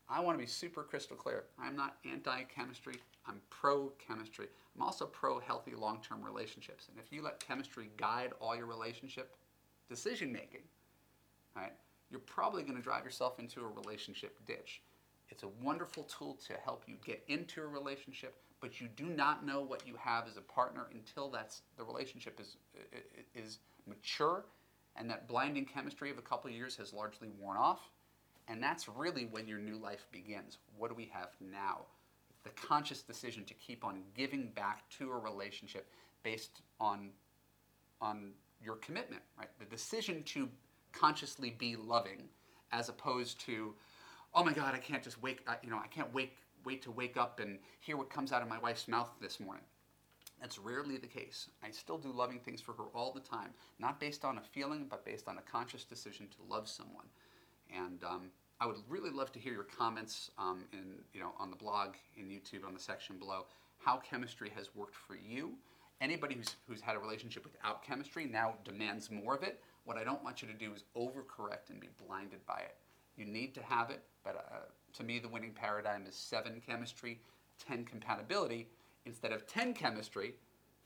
I 0.09 0.21
want 0.21 0.39
to 0.39 0.43
be 0.43 0.49
super 0.49 0.83
crystal 0.83 1.17
clear. 1.17 1.45
I'm 1.59 1.77
not 1.77 1.97
anti 2.05 2.43
chemistry, 2.45 2.97
I'm 3.27 3.41
pro 3.49 3.93
chemistry. 4.05 4.49
I'm 4.75 4.83
also 4.83 5.07
pro 5.07 5.41
healthy 5.41 5.75
long 5.75 6.01
term 6.07 6.23
relationships. 6.23 6.89
And 6.89 6.99
if 6.99 7.13
you 7.13 7.23
let 7.23 7.45
chemistry 7.45 7.91
guide 7.97 8.33
all 8.41 8.57
your 8.57 8.67
relationship 8.67 9.37
decision 9.89 10.33
making, 10.33 10.63
right, 11.57 11.73
you're 12.11 12.21
probably 12.21 12.63
going 12.63 12.77
to 12.77 12.83
drive 12.83 13.05
yourself 13.05 13.39
into 13.39 13.61
a 13.61 13.67
relationship 13.67 14.37
ditch. 14.47 14.83
It's 15.29 15.43
a 15.45 15.49
wonderful 15.63 16.05
tool 16.05 16.39
to 16.49 16.55
help 16.65 16.85
you 16.87 16.97
get 17.05 17.23
into 17.29 17.63
a 17.63 17.67
relationship, 17.67 18.35
but 18.61 18.81
you 18.81 18.89
do 18.97 19.05
not 19.05 19.47
know 19.47 19.61
what 19.61 19.87
you 19.87 19.95
have 19.97 20.27
as 20.27 20.37
a 20.37 20.41
partner 20.41 20.89
until 20.93 21.31
that's 21.31 21.63
the 21.77 21.85
relationship 21.85 22.41
is 22.41 22.57
is 23.35 23.59
mature 23.87 24.45
and 24.97 25.09
that 25.09 25.29
blinding 25.29 25.65
chemistry 25.65 26.11
of 26.11 26.19
a 26.19 26.23
couple 26.23 26.51
of 26.51 26.57
years 26.57 26.77
has 26.77 26.93
largely 26.93 27.29
worn 27.39 27.57
off. 27.57 27.91
And 28.49 28.63
that's 28.63 28.89
really 28.89 29.27
when 29.27 29.47
your 29.47 29.59
new 29.59 29.77
life 29.77 30.07
begins. 30.11 30.59
What 30.77 30.89
do 30.89 30.95
we 30.95 31.11
have 31.13 31.29
now? 31.41 31.83
The 32.43 32.51
conscious 32.51 33.03
decision 33.03 33.45
to 33.45 33.55
keep 33.55 33.85
on 33.85 34.03
giving 34.15 34.51
back 34.55 34.89
to 34.99 35.11
a 35.11 35.17
relationship 35.17 35.87
based 36.23 36.63
on, 36.81 37.11
on 38.01 38.33
your 38.63 38.77
commitment, 38.77 39.23
right? 39.39 39.49
The 39.59 39.67
decision 39.67 40.23
to 40.25 40.49
consciously 40.93 41.51
be 41.51 41.77
loving 41.77 42.29
as 42.73 42.89
opposed 42.89 43.41
to, 43.47 43.75
oh 44.35 44.45
my 44.45 44.53
God, 44.53 44.75
I 44.75 44.79
can't 44.79 45.03
just 45.03 45.23
wake, 45.23 45.41
up, 45.47 45.61
you 45.63 45.71
know, 45.71 45.81
I 45.83 45.89
can't 45.89 46.13
wake, 46.15 46.37
wait 46.65 46.83
to 46.83 46.91
wake 46.91 47.17
up 47.17 47.41
and 47.41 47.59
hear 47.81 47.97
what 47.97 48.11
comes 48.11 48.33
out 48.33 48.43
of 48.43 48.49
my 48.49 48.59
wife's 48.59 48.89
mouth 48.89 49.11
this 49.21 49.41
morning. 49.41 49.65
That's 50.41 50.59
rarely 50.59 50.97
the 50.97 51.07
case. 51.07 51.49
I 51.63 51.71
still 51.71 51.99
do 51.99 52.11
loving 52.13 52.39
things 52.41 52.61
for 52.61 52.73
her 52.73 52.85
all 52.95 53.13
the 53.13 53.21
time, 53.21 53.51
not 53.79 54.01
based 54.01 54.25
on 54.25 54.39
a 54.39 54.41
feeling, 54.41 54.87
but 54.89 55.05
based 55.05 55.29
on 55.29 55.37
a 55.37 55.43
conscious 55.43 55.85
decision 55.85 56.29
to 56.29 56.53
love 56.53 56.67
someone. 56.67 57.07
And 57.75 58.03
um, 58.05 58.31
I 58.59 58.67
would 58.67 58.77
really 58.89 59.11
love 59.11 59.33
to 59.33 59.39
hear 59.39 59.53
your 59.53 59.65
comments 59.65 60.31
um, 60.39 60.65
in, 60.73 60.95
you 61.13 61.21
know, 61.21 61.33
on 61.39 61.51
the 61.51 61.57
blog, 61.57 61.95
in 62.17 62.27
YouTube, 62.27 62.67
on 62.67 62.73
the 62.73 62.81
section 62.81 63.19
below, 63.19 63.47
how 63.85 63.99
chemistry 63.99 64.51
has 64.57 64.75
worked 64.75 64.97
for 64.97 65.15
you. 65.15 65.53
Anybody 66.01 66.35
who's, 66.37 66.57
who's 66.67 66.81
had 66.81 66.97
a 66.97 66.99
relationship 66.99 67.45
without 67.45 67.83
chemistry 67.83 68.25
now 68.25 68.55
demands 68.65 69.11
more 69.11 69.35
of 69.35 69.43
it. 69.43 69.63
What 69.91 69.99
I 69.99 70.05
don't 70.05 70.23
want 70.23 70.41
you 70.41 70.47
to 70.47 70.55
do 70.55 70.73
is 70.73 70.85
overcorrect 70.97 71.71
and 71.71 71.81
be 71.81 71.89
blinded 72.07 72.47
by 72.47 72.61
it. 72.61 72.77
You 73.17 73.25
need 73.25 73.57
to 73.57 73.63
have 73.65 73.91
it, 73.91 74.05
but 74.23 74.37
uh, 74.37 74.59
to 74.93 75.03
me, 75.03 75.19
the 75.19 75.27
winning 75.27 75.51
paradigm 75.51 76.07
is 76.07 76.15
seven 76.15 76.63
chemistry, 76.65 77.19
10 77.67 77.87
compatibility, 77.87 78.69
instead 79.05 79.33
of 79.33 79.49
10 79.49 79.75
chemistry 79.75 80.35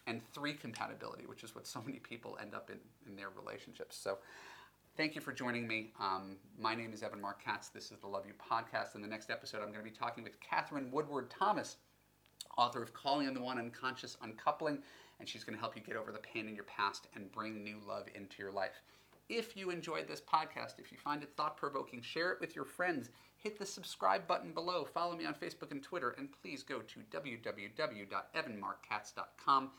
and 0.06 0.22
3 0.32 0.54
compatibility, 0.54 1.26
which 1.26 1.44
is 1.44 1.54
what 1.54 1.66
so 1.66 1.82
many 1.86 1.98
people 1.98 2.38
end 2.40 2.54
up 2.54 2.70
in 2.70 2.78
in 3.06 3.14
their 3.14 3.28
relationships. 3.28 3.94
So 3.94 4.16
thank 4.96 5.14
you 5.14 5.20
for 5.20 5.34
joining 5.34 5.68
me. 5.68 5.92
Um, 6.00 6.38
my 6.58 6.74
name 6.74 6.94
is 6.94 7.02
Evan 7.02 7.20
Marc 7.20 7.44
Katz. 7.44 7.68
This 7.68 7.92
is 7.92 7.98
the 7.98 8.06
Love 8.06 8.24
U 8.26 8.32
Podcast. 8.50 8.94
In 8.94 9.02
the 9.02 9.08
next 9.08 9.28
episode, 9.28 9.58
I'm 9.58 9.70
going 9.70 9.84
to 9.84 9.90
be 9.90 9.90
talking 9.90 10.24
with 10.24 10.40
Katherine 10.40 10.90
Woodward 10.90 11.28
Thomas, 11.28 11.76
author 12.56 12.82
of 12.82 12.94
Calling 12.94 13.28
on 13.28 13.34
the 13.34 13.42
One 13.42 13.58
Unconscious 13.58 14.16
Uncoupling, 14.22 14.78
and 15.18 15.28
she's 15.28 15.44
going 15.44 15.54
to 15.54 15.60
help 15.60 15.76
you 15.76 15.82
get 15.82 15.96
over 15.96 16.10
the 16.12 16.18
pain 16.18 16.48
in 16.48 16.54
your 16.54 16.64
past 16.64 17.08
and 17.14 17.30
bring 17.32 17.62
new 17.62 17.78
love 17.86 18.06
into 18.14 18.42
your 18.42 18.52
life. 18.52 18.82
If 19.28 19.54
you 19.56 19.70
enjoyed 19.70 20.06
this 20.06 20.20
podcast, 20.20 20.78
if 20.78 20.92
you 20.92 20.98
find 20.98 21.22
it 21.22 21.30
thought 21.36 21.56
provoking, 21.56 22.02
share 22.02 22.30
it 22.32 22.40
with 22.40 22.54
your 22.54 22.66
friends. 22.66 23.08
Hit 23.36 23.58
the 23.58 23.66
subscribe 23.66 24.26
button 24.26 24.52
below. 24.52 24.84
Follow 24.84 25.16
me 25.16 25.24
on 25.24 25.32
Facebook 25.34 25.70
and 25.70 25.82
Twitter. 25.82 26.14
And 26.18 26.28
please 26.42 26.62
go 26.62 26.80
to 26.80 27.00
www.evanmarckatz.com. 27.10 29.70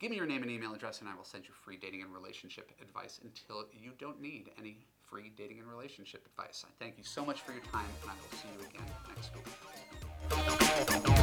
Give 0.00 0.10
me 0.10 0.16
your 0.16 0.26
name 0.26 0.42
and 0.42 0.50
email 0.50 0.74
address, 0.74 0.98
and 1.00 1.08
I 1.08 1.14
will 1.14 1.22
send 1.24 1.44
you 1.44 1.54
free 1.54 1.76
dating 1.76 2.02
and 2.02 2.12
relationship 2.12 2.72
advice 2.82 3.20
until 3.22 3.66
you 3.72 3.92
don't 3.98 4.20
need 4.20 4.50
any 4.58 4.78
free 5.08 5.30
dating 5.36 5.60
and 5.60 5.68
relationship 5.68 6.26
advice. 6.26 6.64
I 6.66 6.70
thank 6.82 6.98
you 6.98 7.04
so 7.04 7.24
much 7.24 7.42
for 7.42 7.52
your 7.52 7.62
time, 7.72 7.86
and 8.02 8.10
I 8.10 8.14
will 8.14 8.36
see 8.36 8.48
you 8.58 8.64
again 8.66 8.82
next 9.08 9.30
week. 11.06 11.13